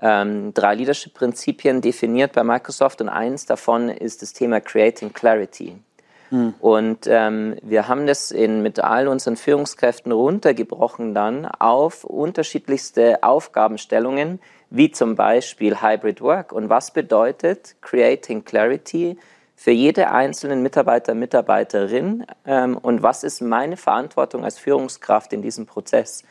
[0.00, 5.78] ähm, drei Leadership-Prinzipien definiert bei Microsoft und eins davon ist das Thema Creating Clarity.
[6.30, 6.54] Hm.
[6.60, 14.40] Und ähm, wir haben das in, mit all unseren Führungskräften runtergebrochen dann auf unterschiedlichste Aufgabenstellungen,
[14.70, 16.52] wie zum Beispiel Hybrid Work.
[16.52, 19.18] Und was bedeutet Creating Clarity
[19.56, 22.26] für jede einzelnen Mitarbeiter, Mitarbeiterin?
[22.44, 26.24] Ähm, und was ist meine Verantwortung als Führungskraft in diesem Prozess?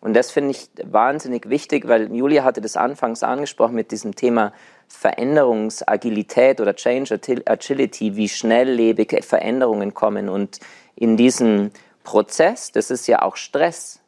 [0.00, 4.52] Und das finde ich wahnsinnig wichtig, weil Julia hatte das anfangs angesprochen mit diesem Thema
[4.94, 10.28] Veränderungsagilität oder Change Agility, wie schnelllebige Veränderungen kommen.
[10.28, 10.60] Und
[10.96, 11.70] in diesem
[12.04, 14.00] Prozess, das ist ja auch Stress,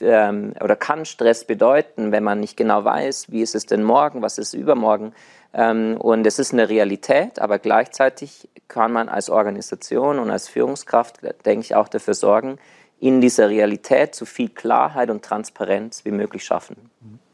[0.00, 4.22] ähm, oder kann Stress bedeuten, wenn man nicht genau weiß, wie ist es denn morgen,
[4.22, 5.14] was ist übermorgen.
[5.54, 11.20] Ähm, und es ist eine Realität, aber gleichzeitig kann man als Organisation und als Führungskraft,
[11.44, 12.58] denke ich, auch dafür sorgen,
[12.98, 16.90] in dieser Realität so viel Klarheit und Transparenz wie möglich schaffen.
[17.00, 17.25] Ist,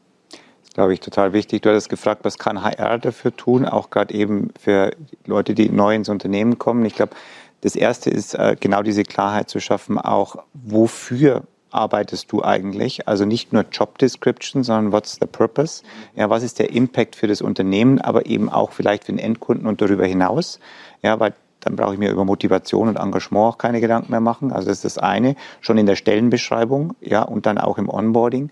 [0.73, 1.61] glaube ich, total wichtig.
[1.61, 4.91] Du hattest gefragt, was kann HR dafür tun, auch gerade eben für
[5.25, 6.85] Leute, die neu ins Unternehmen kommen.
[6.85, 7.15] Ich glaube,
[7.61, 13.07] das Erste ist, äh, genau diese Klarheit zu schaffen, auch wofür arbeitest du eigentlich?
[13.07, 15.83] Also nicht nur Job Description, sondern what's the purpose?
[16.15, 19.65] Ja, was ist der Impact für das Unternehmen, aber eben auch vielleicht für den Endkunden
[19.67, 20.59] und darüber hinaus?
[21.01, 24.51] Ja, weil dann brauche ich mir über Motivation und Engagement auch keine Gedanken mehr machen.
[24.51, 28.51] Also das ist das eine, schon in der Stellenbeschreibung, ja, und dann auch im Onboarding.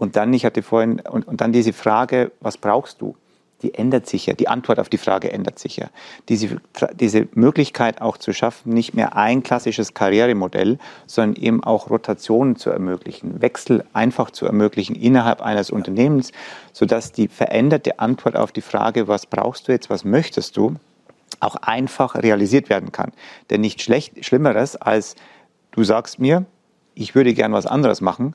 [0.00, 3.16] Und dann, ich hatte vorhin, und, und dann diese Frage, was brauchst du?
[3.60, 5.90] Die ändert sich ja, die Antwort auf die Frage ändert sich ja.
[6.30, 6.56] Diese,
[6.94, 12.70] diese Möglichkeit auch zu schaffen, nicht mehr ein klassisches Karrieremodell, sondern eben auch Rotationen zu
[12.70, 16.32] ermöglichen, Wechsel einfach zu ermöglichen innerhalb eines Unternehmens,
[16.72, 20.76] sodass die veränderte Antwort auf die Frage, was brauchst du jetzt, was möchtest du,
[21.40, 23.12] auch einfach realisiert werden kann.
[23.50, 25.14] Denn nichts schlecht, Schlimmeres als
[25.72, 26.46] du sagst mir,
[26.94, 28.32] ich würde gern was anderes machen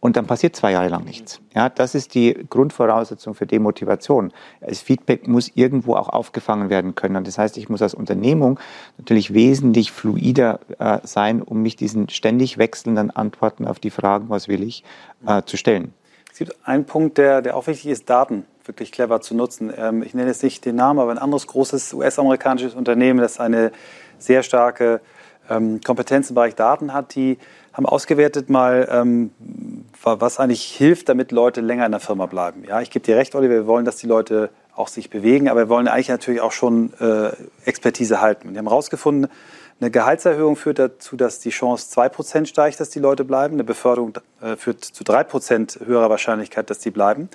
[0.00, 1.40] und dann passiert zwei Jahre lang nichts.
[1.54, 4.32] Ja, das ist die Grundvoraussetzung für Demotivation.
[4.60, 7.16] Das Feedback muss irgendwo auch aufgefangen werden können.
[7.16, 8.60] Und das heißt, ich muss als Unternehmung
[8.96, 14.46] natürlich wesentlich fluider äh, sein, um mich diesen ständig wechselnden Antworten auf die Fragen, was
[14.46, 14.84] will ich,
[15.26, 15.92] äh, zu stellen.
[16.30, 19.72] Es gibt einen Punkt, der, der auch wichtig ist, Daten wirklich clever zu nutzen.
[19.76, 23.72] Ähm, ich nenne jetzt nicht den Namen, aber ein anderes großes US-amerikanisches Unternehmen, das eine
[24.18, 25.00] sehr starke
[25.50, 27.38] ähm, Kompetenz im Bereich Daten hat, die
[27.72, 29.30] haben ausgewertet mal, ähm,
[30.02, 32.64] was eigentlich hilft, damit Leute länger in der Firma bleiben.
[32.66, 35.60] Ja, ich gebe dir recht, Oliver, wir wollen, dass die Leute auch sich bewegen, aber
[35.60, 37.30] wir wollen eigentlich natürlich auch schon äh,
[37.64, 38.52] Expertise halten.
[38.52, 39.28] Wir haben herausgefunden,
[39.80, 43.54] eine Gehaltserhöhung führt dazu, dass die Chance 2% steigt, dass die Leute bleiben.
[43.54, 47.28] Eine Beförderung äh, führt zu 3% höherer Wahrscheinlichkeit, dass die bleiben.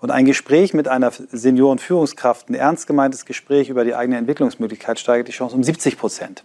[0.00, 5.26] Und ein Gespräch mit einer Seniorenführungskraft, ein ernst gemeintes Gespräch über die eigene Entwicklungsmöglichkeit steigert
[5.26, 6.44] die Chance um 70 Prozent.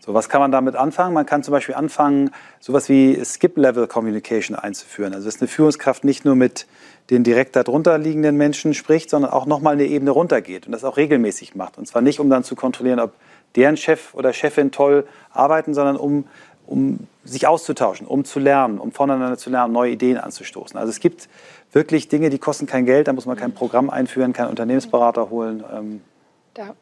[0.00, 1.12] So, was kann man damit anfangen?
[1.12, 5.12] Man kann zum Beispiel anfangen, sowas wie Skip-Level-Communication einzuführen.
[5.12, 6.66] Also, dass eine Führungskraft nicht nur mit
[7.10, 10.96] den direkt darunter liegenden Menschen spricht, sondern auch nochmal eine Ebene runtergeht und das auch
[10.96, 11.76] regelmäßig macht.
[11.76, 13.12] Und zwar nicht, um dann zu kontrollieren, ob
[13.56, 16.24] deren Chef oder Chefin toll arbeiten, sondern um,
[16.66, 20.78] um sich auszutauschen, um zu lernen, um voneinander zu lernen, neue Ideen anzustoßen.
[20.78, 21.28] Also es gibt
[21.72, 25.62] wirklich Dinge, die kosten kein Geld, da muss man kein Programm einführen, keinen Unternehmensberater holen.
[25.72, 26.00] Ähm.
[26.54, 26.74] Da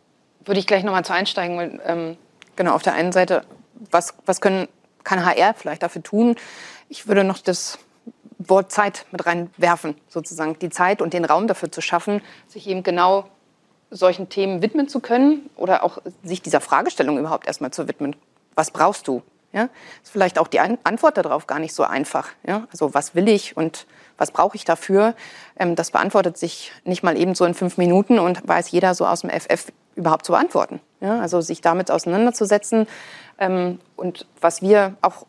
[0.44, 2.16] würde ich gleich nochmal zu einsteigen, weil ähm,
[2.59, 3.42] genau auf der einen Seite,
[3.90, 4.68] was, was können,
[5.05, 6.37] kann HR vielleicht dafür tun?
[6.90, 7.79] Ich würde noch das
[8.38, 12.83] Wort Zeit mit reinwerfen, sozusagen die Zeit und den Raum dafür zu schaffen, sich eben
[12.83, 13.25] genau
[13.90, 18.14] solchen Themen widmen zu können oder auch sich dieser Fragestellung überhaupt erstmal zu widmen.
[18.55, 19.23] Was brauchst du?
[19.51, 19.71] Ja,
[20.03, 22.29] ist vielleicht auch die Antwort darauf gar nicht so einfach.
[22.47, 23.87] Ja, also was will ich und
[24.18, 25.14] was brauche ich dafür?
[25.59, 29.07] Ähm, das beantwortet sich nicht mal eben so in fünf Minuten und weiß jeder so
[29.07, 30.81] aus dem FF überhaupt zu beantworten.
[31.00, 32.87] Ja, also sich damit auseinanderzusetzen
[33.38, 35.26] ähm, und was wir auch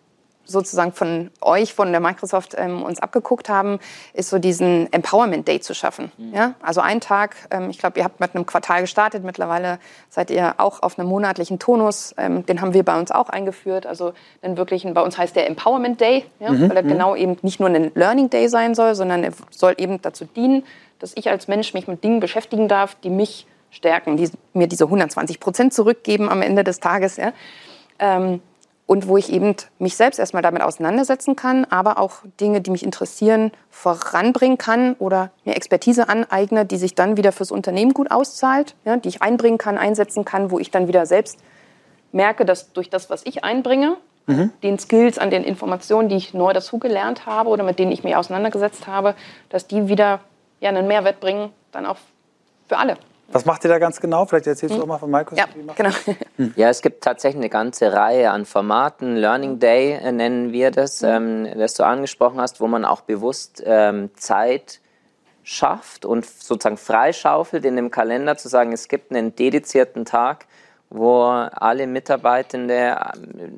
[0.49, 3.79] sozusagen von euch, von der Microsoft ähm, uns abgeguckt haben,
[4.13, 6.11] ist so diesen Empowerment Day zu schaffen.
[6.17, 6.33] Mhm.
[6.33, 6.53] Ja?
[6.61, 9.79] Also einen Tag, ähm, ich glaube, ihr habt mit einem Quartal gestartet, mittlerweile
[10.09, 13.85] seid ihr auch auf einem monatlichen Tonus, ähm, den haben wir bei uns auch eingeführt,
[13.85, 16.51] also einen wirklichen, bei uns heißt der Empowerment Day, ja?
[16.51, 16.69] Mhm.
[16.69, 16.89] weil er mhm.
[16.89, 20.65] genau eben nicht nur ein Learning Day sein soll, sondern er soll eben dazu dienen,
[20.97, 24.85] dass ich als Mensch mich mit Dingen beschäftigen darf, die mich stärken, die mir diese
[24.85, 27.17] 120 Prozent zurückgeben am Ende des Tages.
[27.17, 27.33] Ja?
[27.99, 28.41] Ähm,
[28.89, 32.83] und wo ich eben mich selbst erstmal damit auseinandersetzen kann, aber auch Dinge, die mich
[32.83, 38.75] interessieren, voranbringen kann oder mir Expertise aneigne, die sich dann wieder fürs Unternehmen gut auszahlt,
[38.85, 41.37] ja, die ich einbringen kann, einsetzen kann, wo ich dann wieder selbst
[42.11, 44.51] merke, dass durch das, was ich einbringe, mhm.
[44.63, 48.15] den Skills, an den Informationen, die ich neu dazugelernt habe oder mit denen ich mich
[48.15, 49.13] auseinandergesetzt habe,
[49.49, 50.21] dass die wieder
[50.61, 51.97] ja, einen Mehrwert bringen, dann auch
[52.67, 52.97] für alle.
[53.31, 54.25] Was macht ihr da ganz genau?
[54.25, 55.49] Vielleicht erzählst du auch mal von Microsoft.
[55.55, 55.89] Ja, genau.
[56.55, 59.15] Ja, es gibt tatsächlich eine ganze Reihe an Formaten.
[59.15, 63.61] Learning Day äh, nennen wir das, ähm, das du angesprochen hast, wo man auch bewusst
[63.65, 64.79] ähm, Zeit
[65.43, 70.45] schafft und sozusagen freischaufelt in dem Kalender zu sagen, es gibt einen dedizierten Tag,
[70.89, 72.95] wo alle Mitarbeitende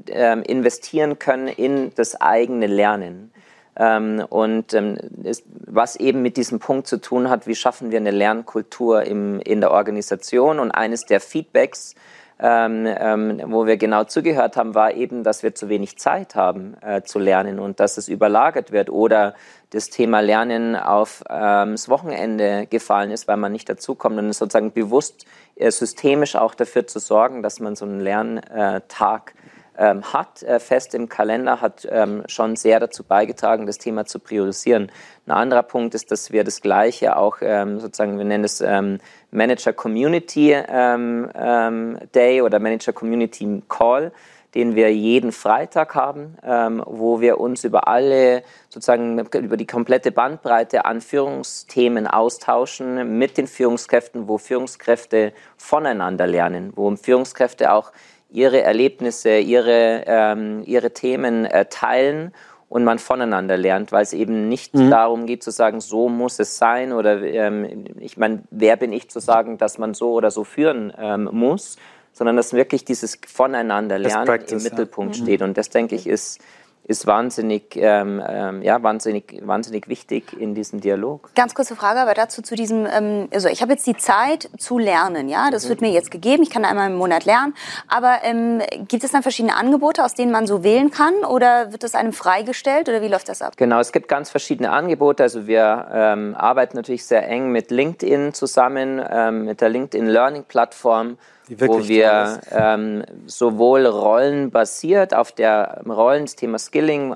[0.07, 3.33] äh, investieren können in das eigene Lernen.
[3.75, 7.99] Ähm, und ähm, ist, was eben mit diesem Punkt zu tun hat, wie schaffen wir
[7.99, 10.59] eine Lernkultur im, in der Organisation.
[10.59, 11.95] Und eines der Feedbacks,
[12.43, 16.75] ähm, ähm, wo wir genau zugehört haben, war eben, dass wir zu wenig Zeit haben
[16.81, 19.35] äh, zu lernen und dass es überlagert wird oder
[19.69, 25.25] das Thema Lernen aufs ähm, Wochenende gefallen ist, weil man nicht dazukommt und sozusagen bewusst
[25.55, 29.40] äh, systemisch auch dafür zu sorgen, dass man so einen Lerntag ähm,
[29.77, 34.91] hat, äh, fest im Kalender, hat ähm, schon sehr dazu beigetragen, das Thema zu priorisieren.
[35.25, 38.99] Ein anderer Punkt ist, dass wir das Gleiche auch ähm, sozusagen, wir nennen es ähm,
[39.31, 44.11] Manager Community ähm, ähm, Day oder Manager Community Call,
[44.55, 50.11] den wir jeden Freitag haben, ähm, wo wir uns über alle, sozusagen über die komplette
[50.11, 57.91] Bandbreite an Führungsthemen austauschen mit den Führungskräften, wo Führungskräfte voneinander lernen, wo Führungskräfte auch
[58.31, 62.33] ihre Erlebnisse, ihre, ähm, ihre Themen äh, teilen
[62.69, 64.89] und man voneinander lernt, weil es eben nicht mhm.
[64.89, 69.09] darum geht zu sagen, so muss es sein oder ähm, ich meine, wer bin ich
[69.09, 71.75] zu sagen, dass man so oder so führen ähm, muss,
[72.13, 75.23] sondern dass wirklich dieses Voneinander lernen im Mittelpunkt ja.
[75.23, 76.39] steht und das denke ich ist
[76.83, 81.29] ist wahnsinnig, ähm, ähm, ja, wahnsinnig, wahnsinnig wichtig in diesem Dialog.
[81.35, 84.77] Ganz kurze Frage, aber dazu zu diesem, ähm, also ich habe jetzt die Zeit zu
[84.77, 85.69] lernen, ja, das mhm.
[85.69, 87.53] wird mir jetzt gegeben, ich kann einmal im Monat lernen,
[87.87, 91.83] aber ähm, gibt es dann verschiedene Angebote, aus denen man so wählen kann oder wird
[91.83, 93.53] das einem freigestellt oder wie läuft das ab?
[93.57, 98.33] Genau, es gibt ganz verschiedene Angebote, also wir ähm, arbeiten natürlich sehr eng mit LinkedIn
[98.33, 101.17] zusammen, ähm, mit der LinkedIn Learning Plattform,
[101.57, 107.13] wo wir ähm, sowohl rollenbasiert auf der Rollen, das Thema Skilling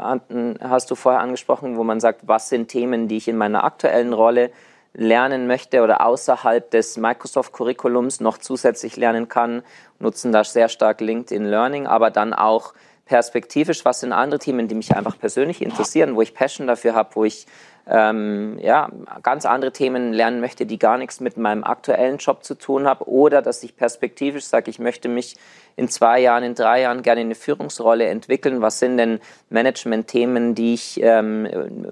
[0.62, 4.14] hast du vorher angesprochen, wo man sagt, was sind Themen, die ich in meiner aktuellen
[4.14, 4.52] Rolle
[4.94, 9.62] lernen möchte oder außerhalb des Microsoft-Curriculums noch zusätzlich lernen kann,
[10.00, 12.74] nutzen da sehr stark LinkedIn Learning, aber dann auch
[13.06, 17.16] perspektivisch, was sind andere Themen, die mich einfach persönlich interessieren, wo ich Passion dafür habe,
[17.16, 17.46] wo ich
[17.88, 18.90] ähm, ja,
[19.22, 23.02] ganz andere Themen lernen möchte, die gar nichts mit meinem aktuellen Job zu tun haben
[23.02, 25.36] oder dass ich perspektivisch sage, ich möchte mich
[25.76, 28.62] in zwei Jahren, in drei Jahren gerne in eine Führungsrolle entwickeln.
[28.62, 31.48] Was sind denn Management-Themen, die ich, ähm,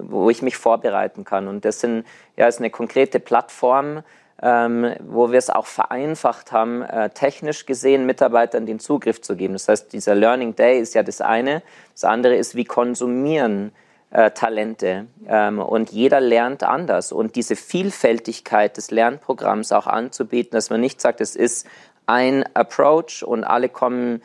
[0.08, 1.46] wo ich mich vorbereiten kann?
[1.46, 2.04] Und das sind,
[2.36, 4.02] ja, ist eine konkrete Plattform,
[4.42, 9.54] ähm, wo wir es auch vereinfacht haben, äh, technisch gesehen Mitarbeitern den Zugriff zu geben.
[9.54, 11.62] Das heißt, dieser Learning Day ist ja das eine.
[11.92, 13.72] Das andere ist, wie konsumieren
[14.10, 15.06] äh, Talente.
[15.26, 17.12] Ähm, und jeder lernt anders.
[17.12, 21.66] Und diese Vielfältigkeit des Lernprogramms auch anzubieten, dass man nicht sagt, es ist
[22.06, 24.22] ein Approach und alle kommen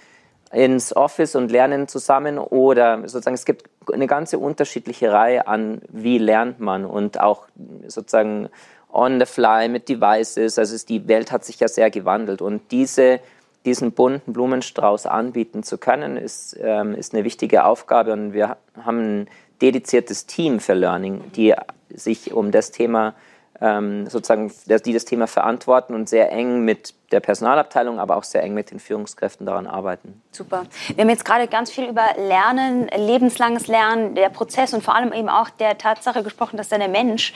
[0.52, 6.18] ins Office und lernen zusammen oder sozusagen es gibt eine ganze unterschiedliche Reihe an, wie
[6.18, 7.48] lernt man und auch
[7.88, 8.50] sozusagen
[8.92, 10.58] on the fly mit Devices.
[10.58, 13.20] Also die Welt hat sich ja sehr gewandelt und diese,
[13.66, 19.22] diesen bunten Blumenstrauß anbieten zu können, ist, ähm, ist eine wichtige Aufgabe und wir haben
[19.22, 19.28] ein
[19.62, 21.54] dediziertes Team für Learning, die
[21.90, 23.14] sich um das Thema
[23.62, 24.52] ähm, sozusagen,
[24.86, 28.72] die das Thema verantworten und sehr eng mit der Personalabteilung, aber auch sehr eng mit
[28.72, 30.22] den Führungskräften daran arbeiten.
[30.40, 30.68] Super.
[30.96, 35.12] Wir haben jetzt gerade ganz viel über Lernen, lebenslanges Lernen, der Prozess und vor allem
[35.12, 37.34] eben auch der Tatsache gesprochen, dass dann der Mensch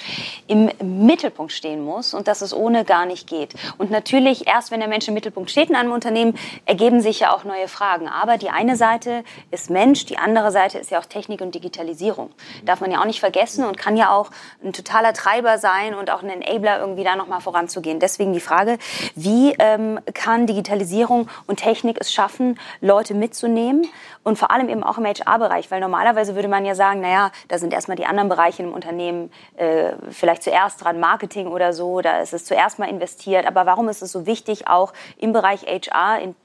[0.48, 3.56] im Mittelpunkt stehen muss und dass es ohne gar nicht geht.
[3.78, 7.34] Und natürlich, erst wenn der Mensch im Mittelpunkt steht in einem Unternehmen, ergeben sich ja
[7.34, 8.08] auch neue Fragen.
[8.08, 12.30] Aber die eine Seite ist Mensch, die andere Seite ist ja auch Technik und Digitalisierung.
[12.64, 14.32] Darf man ja auch nicht vergessen und kann ja auch
[14.64, 18.00] ein totaler Treiber sein und auch ein Enabler irgendwie da nochmal voranzugehen.
[18.00, 18.78] Deswegen die Frage,
[19.16, 23.88] wie ähm, kann Digitalisierung und Technik es schaffen, Leute mitzunehmen
[24.24, 27.58] und vor allem eben auch im HR-Bereich, weil normalerweise würde man ja sagen, naja, da
[27.58, 32.20] sind erstmal die anderen Bereiche im Unternehmen äh, vielleicht zuerst dran, Marketing oder so, da
[32.20, 33.46] ist es zuerst mal investiert.
[33.48, 36.36] Aber warum ist es so wichtig, auch im Bereich HR in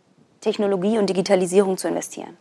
[0.41, 2.37] Technologie und Digitalisierung zu investieren?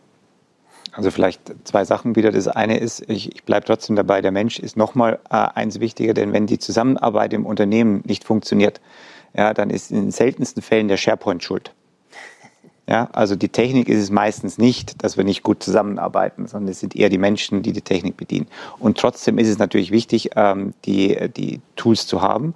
[0.92, 2.32] Also vielleicht zwei Sachen wieder.
[2.32, 6.14] Das eine ist, ich, ich bleibe trotzdem dabei, der Mensch ist nochmal äh, eins wichtiger,
[6.14, 8.80] denn wenn die Zusammenarbeit im Unternehmen nicht funktioniert,
[9.34, 11.72] ja, dann ist in den seltensten Fällen der SharePoint schuld.
[12.88, 16.80] Ja, also die Technik ist es meistens nicht, dass wir nicht gut zusammenarbeiten, sondern es
[16.80, 18.46] sind eher die Menschen, die die Technik bedienen.
[18.78, 22.54] Und trotzdem ist es natürlich wichtig, ähm, die, die Tools zu haben.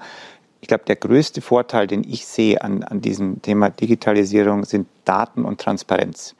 [0.62, 5.44] Ich glaube, der größte Vorteil, den ich sehe an, an diesem Thema Digitalisierung, sind Daten
[5.44, 6.34] und Transparenz.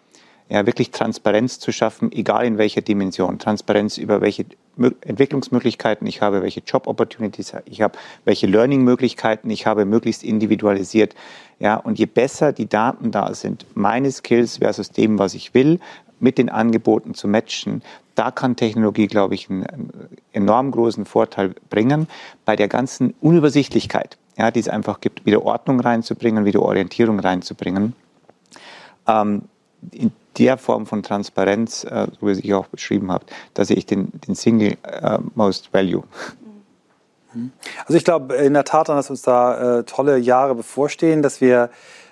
[0.49, 3.39] Ja, wirklich Transparenz zu schaffen, egal in welcher Dimension.
[3.39, 9.85] Transparenz über welche Entwicklungsmöglichkeiten ich habe, welche Job Opportunities ich habe, welche Learning-Möglichkeiten ich habe,
[9.85, 11.15] möglichst individualisiert.
[11.59, 15.79] Ja, und je besser die Daten da sind, meine Skills versus dem, was ich will,
[16.21, 17.83] mit den Angeboten zu matchen,
[18.15, 19.91] da kann Technologie, glaube ich, einen
[20.33, 22.09] enorm großen Vorteil bringen
[22.45, 27.95] bei der ganzen Unübersichtlichkeit, ja, die es einfach gibt, wieder Ordnung reinzubringen, wieder Orientierung reinzubringen.
[29.07, 29.43] Ähm,
[29.91, 33.87] in der Form von Transparenz, äh, so wie ich auch beschrieben habe, da sehe ich
[33.87, 36.05] den, den Single äh, Most Value.
[37.87, 41.71] Also ich glaube in der Tat, dass uns da äh, tolle Jahre bevorstehen, dass wir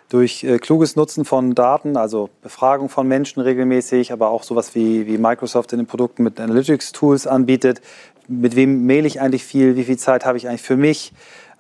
[0.09, 5.07] durch äh, kluges Nutzen von Daten, also Befragung von Menschen regelmäßig, aber auch sowas wie,
[5.07, 7.81] wie Microsoft in den Produkten mit Analytics-Tools anbietet.
[8.27, 9.77] Mit wem maile ich eigentlich viel?
[9.77, 11.13] Wie viel Zeit habe ich eigentlich für mich?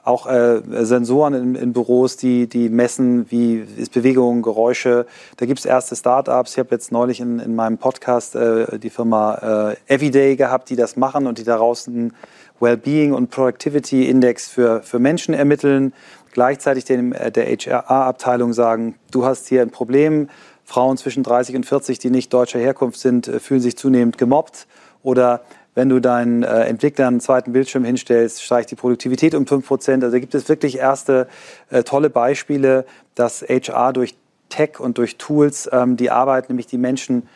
[0.02, 5.06] Auch äh, Sensoren in, in, Büros, die, die messen, wie ist Bewegung, Geräusche.
[5.36, 6.52] Da gibt es erste Startups.
[6.52, 10.76] Ich habe jetzt neulich in, in meinem Podcast äh, die Firma äh, Everyday gehabt, die
[10.76, 12.14] das machen und die daraus einen
[12.60, 15.92] Wellbeing und Productivity Index für, für Menschen ermitteln
[16.32, 20.28] gleichzeitig dem, äh, der HR-Abteilung sagen, du hast hier ein Problem,
[20.64, 24.66] Frauen zwischen 30 und 40, die nicht deutscher Herkunft sind, äh, fühlen sich zunehmend gemobbt.
[25.02, 25.42] Oder
[25.80, 30.04] wenn du deinen äh, Entwicklern einen zweiten Bildschirm hinstellst, steigt die Produktivität um 5 Prozent.
[30.04, 31.26] Also gibt es wirklich erste
[31.70, 34.14] äh, tolle Beispiele, dass HR durch
[34.50, 37.26] Tech und durch Tools ähm, die Arbeit, nämlich die Menschen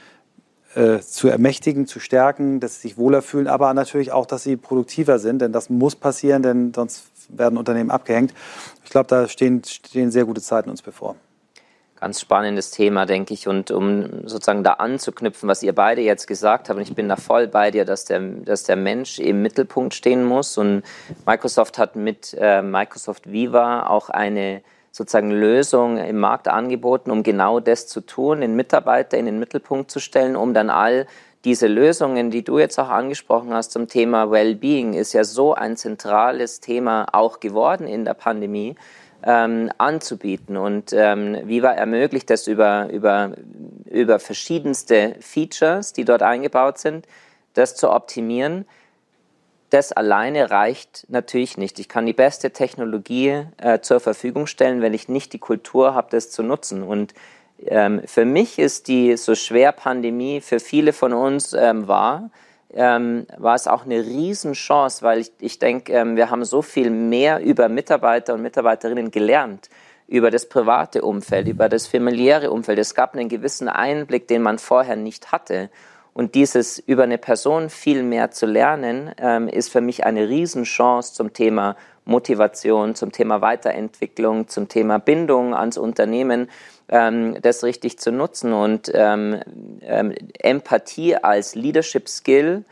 [0.74, 4.58] äh, zu ermächtigen, zu stärken, dass sie sich wohler fühlen, aber natürlich auch, dass sie
[4.58, 8.34] produktiver sind, denn das muss passieren, denn sonst werden Unternehmen abgehängt.
[8.84, 11.16] Ich glaube, da stehen, stehen sehr gute Zeiten uns bevor.
[12.04, 13.48] Ganz spannendes Thema, denke ich.
[13.48, 17.16] Und um sozusagen da anzuknüpfen, was ihr beide jetzt gesagt habt, und ich bin da
[17.16, 20.58] voll bei dir, dass der, dass der Mensch im Mittelpunkt stehen muss.
[20.58, 20.82] Und
[21.24, 24.60] Microsoft hat mit äh, Microsoft Viva auch eine
[24.92, 29.90] sozusagen Lösung im Markt angeboten, um genau das zu tun, den Mitarbeiter in den Mittelpunkt
[29.90, 31.06] zu stellen, um dann all
[31.46, 35.78] diese Lösungen, die du jetzt auch angesprochen hast zum Thema Wellbeing, ist ja so ein
[35.78, 38.76] zentrales Thema auch geworden in der Pandemie.
[39.26, 40.58] Ähm, anzubieten.
[40.58, 43.32] Und ähm, Viva ermöglicht das über, über,
[43.86, 47.06] über verschiedenste Features, die dort eingebaut sind,
[47.54, 48.66] das zu optimieren.
[49.70, 51.78] Das alleine reicht natürlich nicht.
[51.78, 56.08] Ich kann die beste Technologie äh, zur Verfügung stellen, wenn ich nicht die Kultur habe,
[56.10, 56.82] das zu nutzen.
[56.82, 57.14] Und
[57.66, 62.30] ähm, für mich ist die so schwer Pandemie für viele von uns ähm, war,
[62.74, 66.90] ähm, war es auch eine Riesenchance, weil ich, ich denke, ähm, wir haben so viel
[66.90, 69.70] mehr über Mitarbeiter und Mitarbeiterinnen gelernt,
[70.06, 72.78] über das private Umfeld, über das familiäre Umfeld.
[72.78, 75.70] Es gab einen gewissen Einblick, den man vorher nicht hatte.
[76.12, 81.12] Und dieses über eine Person viel mehr zu lernen, ähm, ist für mich eine Riesenchance
[81.12, 86.50] zum Thema Motivation, zum Thema Weiterentwicklung, zum Thema Bindung ans Unternehmen
[86.88, 88.52] ähm, das richtig zu nutzen.
[88.52, 89.40] Und ähm,
[89.82, 92.64] ähm, Empathie als Leadership Skill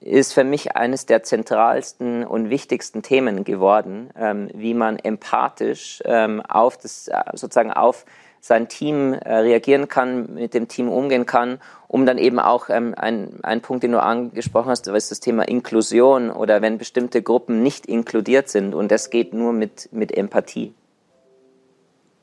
[0.00, 6.40] ist für mich eines der zentralsten und wichtigsten Themen geworden, ähm, wie man empathisch ähm,
[6.40, 8.04] auf das sozusagen auf
[8.42, 12.92] sein Team äh, reagieren kann, mit dem Team umgehen kann, um dann eben auch ähm,
[12.96, 17.86] ein, Punkt, den du angesprochen hast, ist das Thema Inklusion oder wenn bestimmte Gruppen nicht
[17.86, 20.74] inkludiert sind und das geht nur mit, mit Empathie.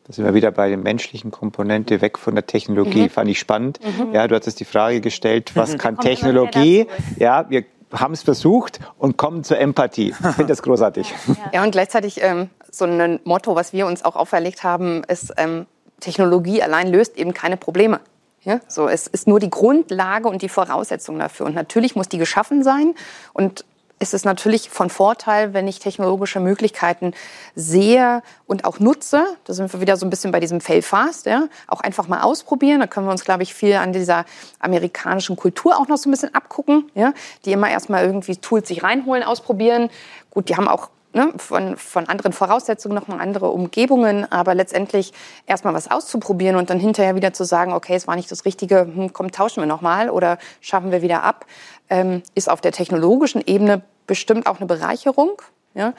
[0.10, 3.04] Da sind wir wieder bei der menschlichen Komponente, weg von der Technologie.
[3.04, 3.10] Mhm.
[3.12, 3.80] Fand ich spannend.
[3.86, 4.12] Mhm.
[4.12, 6.88] Ja, du hattest die Frage gestellt, was kann Technologie?
[7.18, 10.10] Ja, wir haben es versucht und kommen zur Empathie.
[10.10, 11.14] Ich finde das großartig.
[11.54, 15.68] Ja, und gleichzeitig ähm, so ein Motto, was wir uns auch auferlegt haben, ist, ähm,
[16.00, 18.00] Technologie allein löst eben keine Probleme.
[18.42, 21.46] Ja, so, es ist nur die Grundlage und die Voraussetzung dafür.
[21.46, 22.96] Und natürlich muss die geschaffen sein.
[23.34, 23.64] Und
[24.00, 27.14] ist es natürlich von Vorteil, wenn ich technologische Möglichkeiten
[27.54, 29.26] sehe und auch nutze.
[29.44, 31.48] Da sind wir wieder so ein bisschen bei diesem Fail Fast, ja.
[31.68, 32.80] Auch einfach mal ausprobieren.
[32.80, 34.26] Da können wir uns, glaube ich, viel an dieser
[34.60, 37.14] amerikanischen Kultur auch noch so ein bisschen abgucken, ja.
[37.46, 39.90] Die immer erstmal irgendwie Tools sich reinholen, ausprobieren.
[40.32, 45.14] Gut, die haben auch ne, von, von anderen Voraussetzungen nochmal andere Umgebungen, aber letztendlich
[45.46, 48.82] erstmal was auszuprobieren und dann hinterher wieder zu sagen, okay, es war nicht das Richtige,
[48.82, 51.46] hm, komm, tauschen wir nochmal oder schaffen wir wieder ab,
[51.90, 55.42] ähm, ist auf der technologischen Ebene bestimmt auch eine Bereicherung.
[55.74, 55.94] Ja?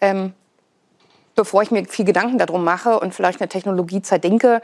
[0.00, 0.34] Ähm,
[1.34, 4.62] bevor ich mir viel Gedanken darum mache und vielleicht eine Technologie zerdenke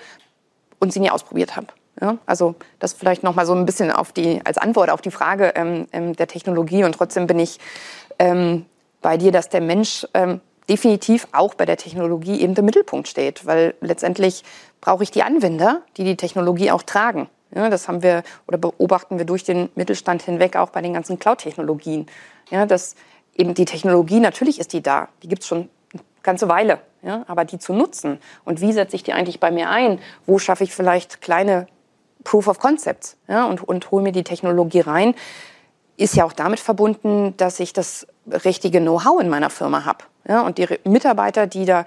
[0.79, 1.69] und sie nie ausprobiert habe.
[2.01, 5.11] Ja, also das vielleicht noch mal so ein bisschen auf die als Antwort auf die
[5.11, 7.61] Frage ähm, ähm der Technologie und trotzdem bin ich
[8.19, 8.65] ähm,
[9.03, 13.45] bei dir, dass der Mensch ähm, definitiv auch bei der Technologie eben im Mittelpunkt steht,
[13.45, 14.43] weil letztendlich
[14.81, 17.29] brauche ich die Anwender, die die Technologie auch tragen.
[17.55, 21.19] Ja, das haben wir oder beobachten wir durch den Mittelstand hinweg auch bei den ganzen
[21.19, 22.07] Cloud-Technologien.
[22.51, 22.95] Ja, dass
[23.35, 26.81] eben die Technologie, natürlich ist die da, die gibt es schon eine ganze Weile.
[27.03, 29.99] Ja, aber die zu nutzen und wie setze ich die eigentlich bei mir ein?
[30.25, 31.67] Wo schaffe ich vielleicht kleine
[32.23, 35.15] Proof of Concepts ja, und, und hole mir die Technologie rein?
[35.97, 40.05] ist ja auch damit verbunden, dass ich das richtige Know-how in meiner Firma habe.
[40.27, 41.85] Ja, und die Mitarbeiter, die da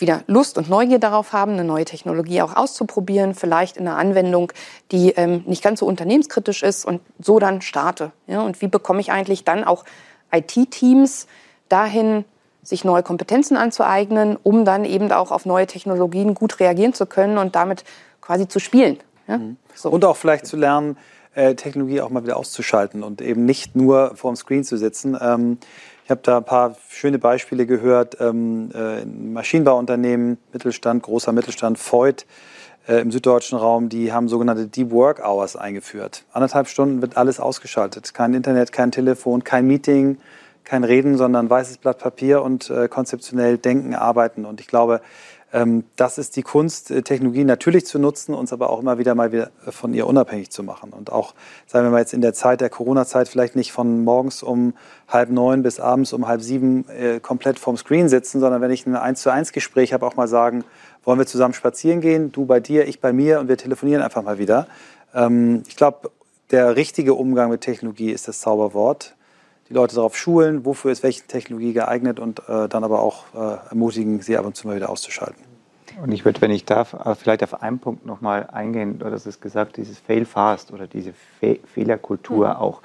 [0.00, 4.52] wieder Lust und Neugier darauf haben, eine neue Technologie auch auszuprobieren, vielleicht in einer Anwendung,
[4.92, 8.12] die ähm, nicht ganz so unternehmenskritisch ist und so dann starte.
[8.26, 9.84] Ja, und wie bekomme ich eigentlich dann auch
[10.32, 11.26] IT-Teams
[11.68, 12.24] dahin,
[12.62, 17.38] sich neue Kompetenzen anzueignen, um dann eben auch auf neue Technologien gut reagieren zu können
[17.38, 17.84] und damit
[18.20, 18.98] quasi zu spielen.
[19.26, 19.38] Ja?
[19.38, 19.56] Mhm.
[19.74, 19.90] So.
[19.90, 20.96] Und auch vielleicht zu lernen,
[21.34, 25.16] äh, Technologie auch mal wieder auszuschalten und eben nicht nur vorm Screen zu sitzen.
[25.20, 25.58] Ähm,
[26.10, 28.16] ich habe da ein paar schöne Beispiele gehört.
[28.18, 32.26] Ähm, äh, Maschinenbauunternehmen, Mittelstand, großer Mittelstand, Voigt
[32.88, 36.24] äh, im süddeutschen Raum, die haben sogenannte Deep Work Hours eingeführt.
[36.32, 38.12] Anderthalb Stunden wird alles ausgeschaltet.
[38.12, 40.18] Kein Internet, kein Telefon, kein Meeting,
[40.64, 44.46] kein Reden, sondern weißes Blatt Papier und äh, konzeptionell denken, arbeiten.
[44.46, 45.02] Und ich glaube,
[45.96, 49.32] das ist die Kunst, äh, Technologie natürlich zu nutzen, uns aber auch immer wieder mal
[49.32, 50.92] wieder von ihr unabhängig zu machen.
[50.92, 51.34] Und auch,
[51.66, 54.74] sagen wir mal jetzt in der Zeit der Corona-Zeit, vielleicht nicht von morgens um
[55.08, 58.86] halb neun bis abends um halb sieben äh, komplett vorm Screen sitzen, sondern wenn ich
[58.86, 60.64] ein eins zu eins Gespräch habe, auch mal sagen,
[61.02, 64.22] wollen wir zusammen spazieren gehen, du bei dir, ich bei mir und wir telefonieren einfach
[64.22, 64.68] mal wieder.
[65.14, 66.10] Ähm, ich glaube,
[66.52, 69.16] der richtige Umgang mit Technologie ist das Zauberwort
[69.70, 73.68] die Leute darauf schulen, wofür ist welche Technologie geeignet und äh, dann aber auch äh,
[73.70, 75.42] ermutigen, sie ab und zu mal wieder auszuschalten.
[76.02, 79.26] Und ich würde, wenn ich darf, äh, vielleicht auf einen Punkt nochmal eingehen, du hast
[79.26, 82.56] es gesagt, dieses Fail Fast oder diese Fe Fehlerkultur mhm.
[82.56, 82.80] auch,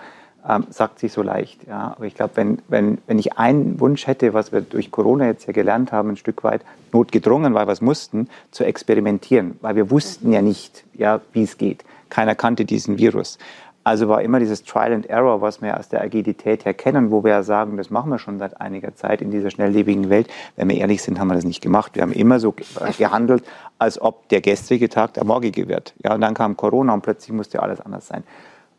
[0.48, 1.66] ähm, sagt sich so leicht.
[1.68, 1.94] Ja.
[1.96, 5.48] Aber ich glaube, wenn, wenn, wenn ich einen Wunsch hätte, was wir durch Corona jetzt
[5.48, 6.62] ja gelernt haben, ein Stück weit
[6.92, 11.58] notgedrungen, weil wir es mussten, zu experimentieren, weil wir wussten ja nicht, ja, wie es
[11.58, 11.84] geht.
[12.10, 13.40] Keiner kannte diesen Virus.
[13.86, 17.24] Also war immer dieses Trial and Error, was wir aus der Agilität her kennen, wo
[17.24, 20.28] wir ja sagen, das machen wir schon seit einiger Zeit in dieser schnelllebigen Welt.
[20.56, 21.92] Wenn wir ehrlich sind, haben wir das nicht gemacht.
[21.94, 22.56] Wir haben immer so
[22.98, 23.44] gehandelt,
[23.78, 25.94] als ob der gestrige Tag der morgige wird.
[26.04, 28.24] Ja, und dann kam Corona und plötzlich musste alles anders sein.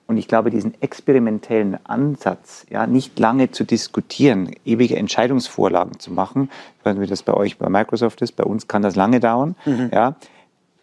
[0.09, 6.51] Und ich glaube, diesen experimentellen Ansatz, ja, nicht lange zu diskutieren, ewige Entscheidungsvorlagen zu machen,
[6.81, 9.21] ich weiß nicht, wie das bei euch bei Microsoft ist, bei uns kann das lange
[9.21, 9.91] dauern, mhm.
[9.93, 10.17] ja,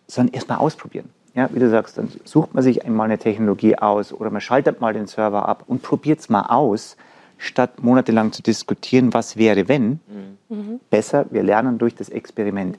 [0.07, 1.09] sondern erstmal ausprobieren.
[1.35, 4.81] Ja, wie du sagst, dann sucht man sich einmal eine Technologie aus oder man schaltet
[4.81, 6.95] mal den Server ab und probiert es mal aus,
[7.37, 9.99] statt monatelang zu diskutieren, was wäre, wenn.
[10.49, 10.79] Mhm.
[10.91, 12.77] Besser, wir lernen durch das Experiment.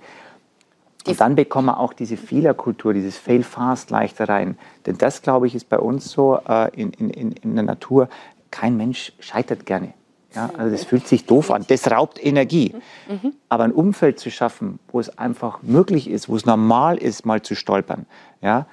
[1.06, 4.56] Und dann bekommen wir auch diese Fehlerkultur, dieses Fail Fast leichter rein.
[4.86, 8.08] Denn das, glaube ich, ist bei uns so äh, in, in, in der Natur.
[8.50, 9.92] Kein Mensch scheitert gerne.
[10.34, 11.64] Ja, also das fühlt sich doof an.
[11.68, 12.74] Das raubt Energie.
[13.08, 13.34] Mhm.
[13.48, 17.42] Aber ein Umfeld zu schaffen, wo es einfach möglich ist, wo es normal ist, mal
[17.42, 18.06] zu stolpern,
[18.40, 18.66] ja,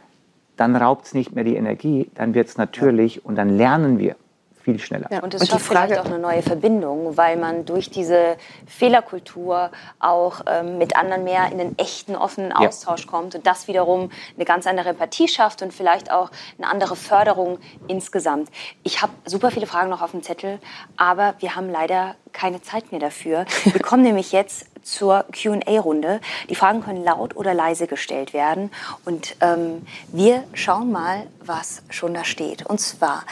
[0.57, 4.15] dann raubt es nicht mehr die Energie, dann wird es natürlich und dann lernen wir
[4.63, 5.07] viel schneller.
[5.11, 10.41] Ja, und es schafft vielleicht auch eine neue Verbindung, weil man durch diese Fehlerkultur auch
[10.47, 13.11] ähm, mit anderen mehr in den echten, offenen Austausch ja.
[13.11, 17.59] kommt und das wiederum eine ganz andere Empathie schafft und vielleicht auch eine andere Förderung
[17.87, 18.49] insgesamt.
[18.83, 20.59] Ich habe super viele Fragen noch auf dem Zettel,
[20.97, 23.45] aber wir haben leider keine Zeit mehr dafür.
[23.65, 26.21] Wir kommen nämlich jetzt zur QA-Runde.
[26.49, 28.71] Die Fragen können laut oder leise gestellt werden.
[29.05, 32.65] Und ähm, wir schauen mal, was schon da steht.
[32.65, 33.23] Und zwar,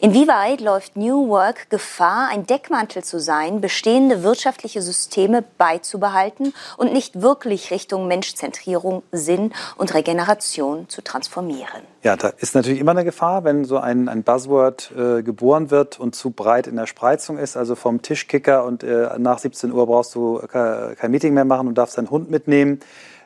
[0.00, 7.20] inwieweit läuft New Work Gefahr, ein Deckmantel zu sein, bestehende wirtschaftliche Systeme beizubehalten und nicht
[7.20, 11.82] wirklich Richtung Menschzentrierung, Sinn und Regeneration zu transformieren?
[12.02, 15.98] Ja, da ist natürlich immer eine Gefahr, wenn so ein, ein Buzzword äh, geboren wird
[15.98, 17.56] und zu breit in der Spreizung ist.
[17.56, 21.76] Also vom Tischkicker und äh, nach 17 Uhr brauchst du kein Meeting mehr machen und
[21.76, 22.78] darfst deinen Hund mitnehmen,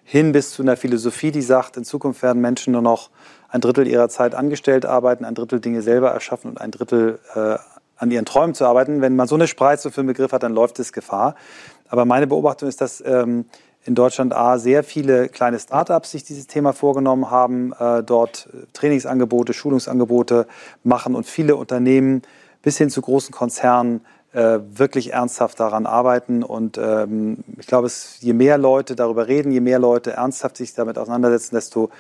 [0.05, 3.11] hin bis zu einer Philosophie, die sagt, in Zukunft werden Menschen nur noch
[3.49, 7.57] ein Drittel ihrer Zeit angestellt arbeiten, ein Drittel Dinge selber erschaffen und ein Drittel äh,
[7.97, 9.01] an ihren Träumen zu arbeiten.
[9.01, 11.37] Wenn man so eine Spreize für einen Begriff hat, dann läuft es Gefahr.
[11.89, 13.45] Aber meine Beobachtung ist, dass ähm,
[13.85, 19.53] in Deutschland A, sehr viele kleine Startups sich dieses Thema vorgenommen haben, äh, dort Trainingsangebote,
[19.53, 20.47] Schulungsangebote
[20.85, 22.23] machen und viele Unternehmen
[22.63, 24.03] bis hin zu großen Konzernen
[24.33, 26.45] äh, wirklich ernsthaft daran arbeiten.
[26.45, 30.75] Und ähm, ich glaube, es, je mehr Leute darüber reden, je mehr Leute ernsthaft sich
[30.75, 31.91] damit auseinandersetzen, desto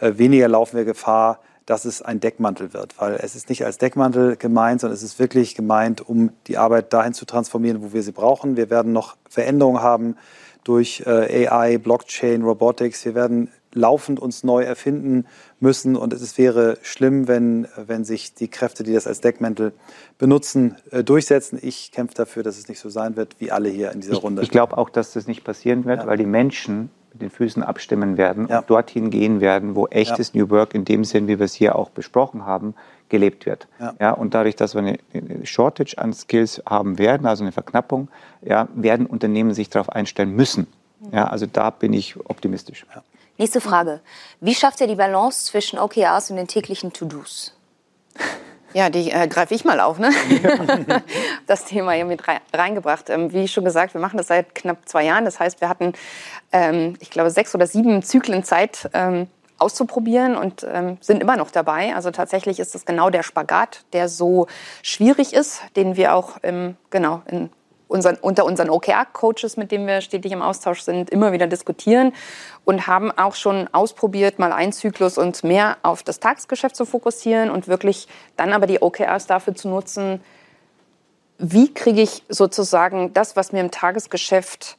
[0.00, 3.00] äh, weniger laufen wir Gefahr, dass es ein Deckmantel wird.
[3.00, 6.92] Weil es ist nicht als Deckmantel gemeint, sondern es ist wirklich gemeint, um die Arbeit
[6.92, 8.56] dahin zu transformieren, wo wir sie brauchen.
[8.56, 10.16] Wir werden noch Veränderungen haben
[10.64, 13.04] durch äh, AI, Blockchain, Robotics.
[13.04, 15.26] Wir werden laufend uns neu erfinden
[15.60, 19.72] müssen und es wäre schlimm, wenn, wenn sich die Kräfte, die das als Deckmantel
[20.18, 21.58] benutzen, äh, durchsetzen.
[21.62, 24.22] Ich kämpfe dafür, dass es nicht so sein wird, wie alle hier in dieser ich,
[24.22, 24.42] Runde.
[24.42, 26.06] Ich glaube auch, dass das nicht passieren wird, ja.
[26.06, 28.60] weil die Menschen mit den Füßen abstimmen werden ja.
[28.60, 30.40] und dorthin gehen werden, wo echtes ja.
[30.40, 32.74] New Work in dem Sinn, wie wir es hier auch besprochen haben,
[33.10, 33.68] gelebt wird.
[33.78, 33.94] Ja.
[34.00, 34.12] ja.
[34.12, 34.98] und dadurch, dass wir eine,
[35.44, 38.08] Shortage an Skills haben werden, also eine Verknappung,
[38.40, 40.66] ja, werden Unternehmen sich darauf einstellen müssen.
[41.12, 42.86] Ja, also da bin ich optimistisch.
[42.94, 43.02] Ja.
[43.38, 44.00] Nächste Frage.
[44.40, 47.54] Wie schafft ihr die Balance zwischen OKRs und den täglichen To-Dos?
[48.72, 49.98] Ja, die äh, greife ich mal auf.
[49.98, 50.12] Ne?
[51.48, 53.10] das Thema hier mit reingebracht.
[53.10, 55.24] Ähm, wie schon gesagt, wir machen das seit knapp zwei Jahren.
[55.24, 55.92] Das heißt, wir hatten,
[56.52, 59.26] ähm, ich glaube, sechs oder sieben Zyklen Zeit ähm,
[59.60, 61.94] auszuprobieren und ähm, sind immer noch dabei.
[61.94, 64.46] Also tatsächlich ist das genau der Spagat, der so
[64.82, 66.38] schwierig ist, den wir auch
[66.90, 67.50] genau in
[67.90, 72.12] unseren, unter unseren OKR-Coaches, mit denen wir stetig im Austausch sind, immer wieder diskutieren
[72.64, 77.50] und haben auch schon ausprobiert, mal einen Zyklus und mehr auf das Tagesgeschäft zu fokussieren
[77.50, 78.06] und wirklich
[78.36, 80.20] dann aber die OKRs dafür zu nutzen,
[81.38, 84.76] wie kriege ich sozusagen das, was mir im Tagesgeschäft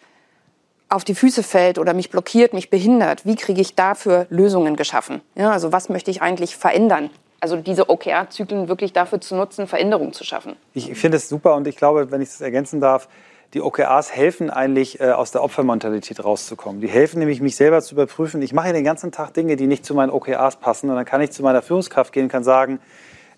[0.92, 5.22] auf die Füße fällt oder mich blockiert, mich behindert, wie kriege ich dafür Lösungen geschaffen?
[5.36, 7.10] Ja, also was möchte ich eigentlich verändern
[7.42, 10.56] also diese OKR-Zyklen wirklich dafür zu nutzen, Veränderungen zu schaffen.
[10.74, 13.10] Ich finde es super und ich glaube, wenn ich das ergänzen darf,
[13.54, 16.80] die OKRs helfen eigentlich, äh, aus der Opfermentalität rauszukommen.
[16.80, 18.42] Die helfen nämlich, mich selber zu überprüfen.
[18.42, 20.90] Ich mache den ganzen Tag Dinge, die nicht zu meinen OKRs passen.
[20.90, 22.80] Und dann kann ich zu meiner Führungskraft gehen und kann sagen,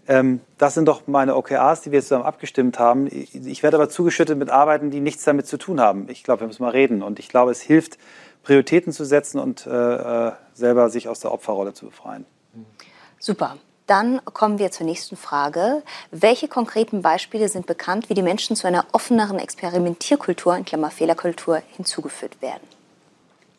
[0.08, 3.08] ähm, das sind doch meine OKRs, die wir zusammen abgestimmt haben.
[3.12, 6.08] Ich werde aber zugeschüttet mit Arbeiten, die nichts damit zu tun haben.
[6.10, 7.01] Ich glaube, wir müssen mal reden.
[7.01, 7.97] Und ich glaube, es hilft,
[8.43, 12.26] Prioritäten zu setzen und äh, äh selber sich aus der Opferrolle zu befreien.
[13.18, 13.58] Super.
[13.88, 15.82] Dann kommen wir zur nächsten Frage.
[16.12, 21.62] Welche konkreten Beispiele sind bekannt, wie die Menschen zu einer offeneren Experimentierkultur, in Klammer Fehlerkultur,
[21.76, 22.62] hinzugeführt werden?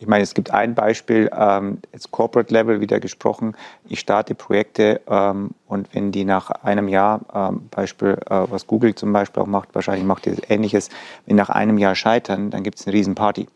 [0.05, 3.57] Ich meine, es gibt ein Beispiel, ähm, jetzt Corporate Level wieder gesprochen.
[3.89, 8.95] Ich starte Projekte ähm, und wenn die nach einem Jahr, ähm, Beispiel, äh, was Google
[8.95, 10.91] zum Beispiel auch macht, wahrscheinlich macht ihr Ähnliches,
[11.25, 13.47] wenn nach einem Jahr scheitern, dann gibt es eine Riesenparty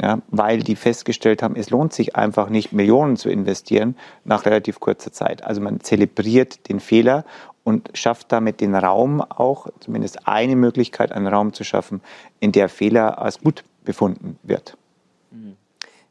[0.00, 3.94] ja, weil die festgestellt haben, es lohnt sich einfach nicht, Millionen zu investieren
[4.24, 5.44] nach relativ kurzer Zeit.
[5.44, 7.26] Also man zelebriert den Fehler
[7.62, 12.00] und schafft damit den Raum auch, zumindest eine Möglichkeit, einen Raum zu schaffen,
[12.40, 14.77] in der Fehler als gut befunden wird.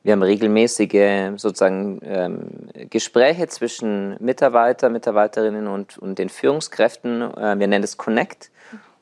[0.07, 2.39] Wir haben regelmäßige sozusagen ähm,
[2.89, 7.23] Gespräche zwischen Mitarbeiter, Mitarbeiterinnen und, und den Führungskräften.
[7.23, 8.49] Äh, wir nennen es Connect.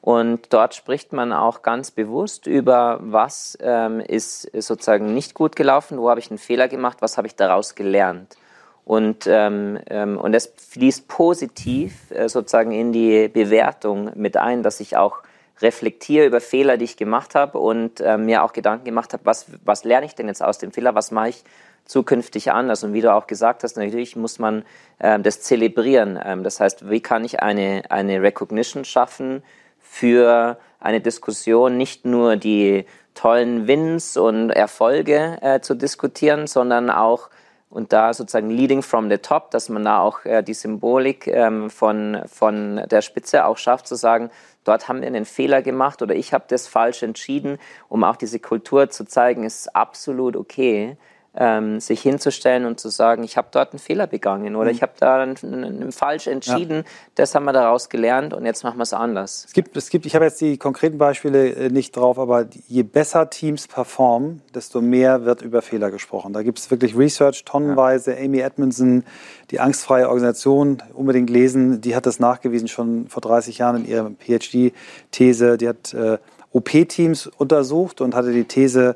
[0.01, 5.99] Und dort spricht man auch ganz bewusst über, was ähm, ist, sozusagen nicht gut gelaufen,
[5.99, 8.35] wo habe ich einen Fehler gemacht, was habe ich daraus gelernt.
[8.83, 14.79] Und, ähm, ähm, und es fließt positiv äh, sozusagen in die Bewertung mit ein, dass
[14.79, 15.19] ich auch
[15.61, 19.45] reflektiere über Fehler, die ich gemacht habe und äh, mir auch Gedanken gemacht habe, was,
[19.63, 21.43] was lerne ich denn jetzt aus dem Fehler, was mache ich
[21.85, 22.83] zukünftig anders.
[22.83, 24.65] Und wie du auch gesagt hast, natürlich muss man
[24.99, 26.19] ähm, das zelebrieren.
[26.23, 29.43] Ähm, das heißt, wie kann ich eine, eine Recognition schaffen
[29.79, 37.29] für eine Diskussion nicht nur die tollen Wins und Erfolge äh, zu diskutieren, sondern auch
[37.69, 41.69] und da sozusagen leading from the top, dass man da auch äh, die Symbolik ähm,
[41.69, 44.29] von, von der Spitze auch schafft, zu sagen,
[44.66, 47.57] dort haben wir einen Fehler gemacht oder ich habe das falsch entschieden,
[47.88, 50.97] um auch diese Kultur zu zeigen, ist absolut okay,
[51.38, 54.75] ähm, sich hinzustellen und zu sagen, ich habe dort einen Fehler begangen oder mhm.
[54.75, 56.83] ich habe da einen, einen, falsch entschieden, ja.
[57.15, 59.45] das haben wir daraus gelernt und jetzt machen wir es anders.
[59.47, 62.83] Es gibt, es gibt, ich habe jetzt die konkreten Beispiele äh, nicht drauf, aber je
[62.83, 66.31] besser Teams performen, desto mehr wird über Fehler gesprochen.
[66.31, 68.13] Da gibt es wirklich Research tonnenweise.
[68.13, 68.23] Ja.
[68.23, 69.03] Amy Edmondson,
[69.51, 74.09] die angstfreie Organisation, unbedingt lesen, die hat das nachgewiesen schon vor 30 Jahren in ihrer
[74.11, 75.57] PhD-These.
[75.57, 76.17] Die hat äh,
[76.51, 78.95] OP-Teams untersucht und hatte die These,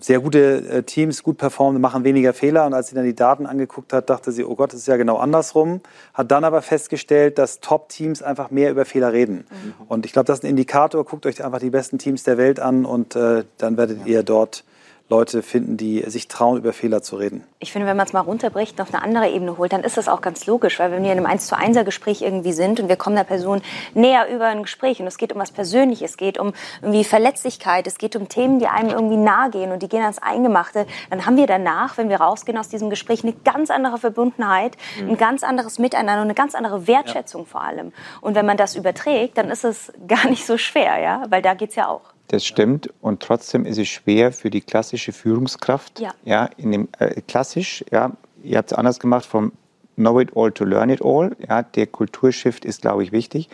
[0.00, 2.66] sehr gute äh, Teams, gut performen, machen weniger Fehler.
[2.66, 4.96] Und als sie dann die Daten angeguckt hat, dachte sie, oh Gott, das ist ja
[4.96, 5.80] genau andersrum.
[6.14, 9.44] Hat dann aber festgestellt, dass Top-Teams einfach mehr über Fehler reden.
[9.50, 9.74] Mhm.
[9.88, 11.04] Und ich glaube, das ist ein Indikator.
[11.04, 14.06] Guckt euch einfach die besten Teams der Welt an und äh, dann werdet ja.
[14.06, 14.64] ihr dort
[15.08, 17.44] Leute finden, die sich trauen, über Fehler zu reden.
[17.60, 19.96] Ich finde, wenn man es mal runterbricht und auf eine andere Ebene holt, dann ist
[19.96, 22.80] das auch ganz logisch, weil wenn wir in einem 1 zu 1 Gespräch irgendwie sind
[22.80, 23.62] und wir kommen der Person
[23.94, 27.86] näher über ein Gespräch und es geht um was Persönliches, es geht um irgendwie Verletzlichkeit,
[27.86, 31.24] es geht um Themen, die einem irgendwie nahe gehen und die gehen ans Eingemachte, dann
[31.24, 35.10] haben wir danach, wenn wir rausgehen aus diesem Gespräch, eine ganz andere Verbundenheit, mhm.
[35.10, 37.48] ein ganz anderes Miteinander und eine ganz andere Wertschätzung ja.
[37.48, 37.92] vor allem.
[38.20, 41.54] Und wenn man das überträgt, dann ist es gar nicht so schwer, ja, weil da
[41.54, 42.15] geht es ja auch.
[42.28, 42.92] Das stimmt.
[43.00, 46.00] Und trotzdem ist es schwer für die klassische Führungskraft.
[46.00, 46.14] Ja.
[46.24, 48.12] ja in dem, äh, klassisch, ja,
[48.42, 49.52] ihr habt es anders gemacht, vom
[49.96, 51.34] Know it all to learn it all.
[51.48, 53.48] Ja, der Kulturshift ist, glaube ich, wichtig.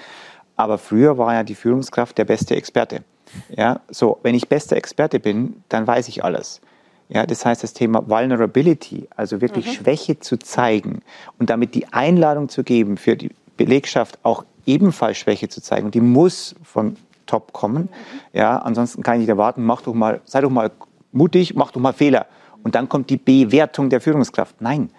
[0.56, 3.04] Aber früher war ja die Führungskraft der beste Experte.
[3.48, 6.60] Ja, so, wenn ich bester Experte bin, dann weiß ich alles.
[7.08, 9.70] Ja, das heißt, das Thema Vulnerability, also wirklich mhm.
[9.70, 11.02] Schwäche zu zeigen
[11.38, 15.86] und damit die Einladung zu geben, für die Belegschaft auch ebenfalls Schwäche zu zeigen.
[15.86, 16.96] Und die muss von
[17.32, 17.88] top kommen.
[18.34, 20.70] Ja, ansonsten kann ich nicht erwarten, mach doch mal, sei doch mal
[21.12, 22.26] mutig, mach doch mal Fehler.
[22.62, 24.60] Und dann kommt die Bewertung der Führungskraft.
[24.60, 24.90] Nein,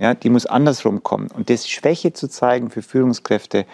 [0.00, 1.28] ja, die muss andersrum kommen.
[1.36, 3.66] Und das Schwäche zu zeigen für Führungskräfte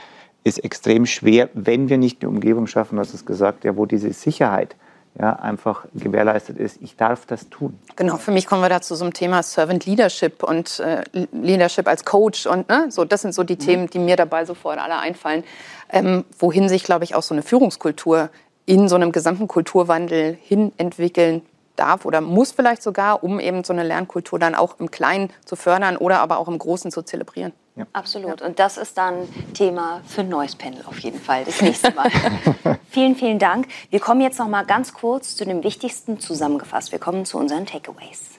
[0.43, 4.12] ist extrem schwer, wenn wir nicht eine Umgebung schaffen, du es gesagt, ja, wo diese
[4.12, 4.77] Sicherheit
[5.21, 7.79] ja, einfach gewährleistet ist, ich darf das tun.
[7.97, 11.03] Genau, für mich kommen wir da zu so einem Thema Servant Leadership und äh,
[11.33, 13.59] Leadership als Coach und ne, so, das sind so die mhm.
[13.59, 15.43] Themen, die mir dabei sofort alle einfallen,
[15.91, 18.31] ähm, wohin sich, glaube ich, auch so eine Führungskultur
[18.64, 21.43] in so einem gesamten Kulturwandel hin entwickeln
[21.79, 25.57] darf oder muss vielleicht sogar, um eben so eine Lernkultur dann auch im Kleinen zu
[25.57, 27.53] fördern oder aber auch im Großen zu zelebrieren.
[27.76, 27.87] Ja.
[27.93, 28.43] Absolut.
[28.43, 32.11] Und das ist dann Thema für ein neues Panel auf jeden Fall das nächste Mal.
[32.91, 33.68] vielen, vielen Dank.
[33.91, 36.91] Wir kommen jetzt noch mal ganz kurz zu dem Wichtigsten zusammengefasst.
[36.91, 38.39] Wir kommen zu unseren Takeaways.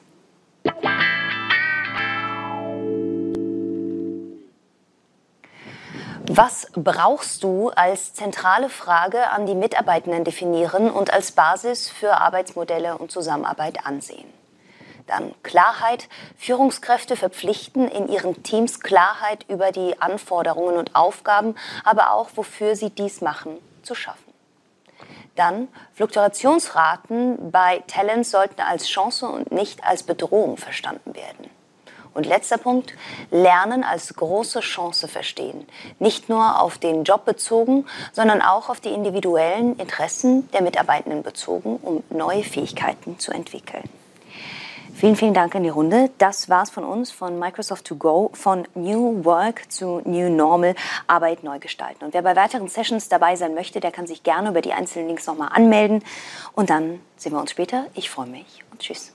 [6.31, 12.99] Was brauchst du als zentrale Frage an die Mitarbeitenden definieren und als Basis für Arbeitsmodelle
[12.99, 14.31] und Zusammenarbeit ansehen?
[15.07, 16.07] Dann Klarheit.
[16.37, 22.91] Führungskräfte verpflichten in ihren Teams Klarheit über die Anforderungen und Aufgaben, aber auch wofür sie
[22.91, 24.31] dies machen, zu schaffen.
[25.35, 31.49] Dann Fluktuationsraten bei Talents sollten als Chance und nicht als Bedrohung verstanden werden.
[32.13, 32.93] Und letzter Punkt,
[33.31, 35.67] Lernen als große Chance verstehen.
[35.99, 41.77] Nicht nur auf den Job bezogen, sondern auch auf die individuellen Interessen der Mitarbeitenden bezogen,
[41.81, 43.83] um neue Fähigkeiten zu entwickeln.
[44.99, 46.09] Vielen, vielen Dank an die Runde.
[46.17, 50.75] Das war's von uns, von Microsoft to go, von New Work zu New Normal,
[51.07, 52.03] Arbeit neu gestalten.
[52.03, 55.07] Und wer bei weiteren Sessions dabei sein möchte, der kann sich gerne über die einzelnen
[55.07, 56.03] Links nochmal anmelden.
[56.51, 57.85] Und dann sehen wir uns später.
[57.93, 59.13] Ich freue mich und tschüss.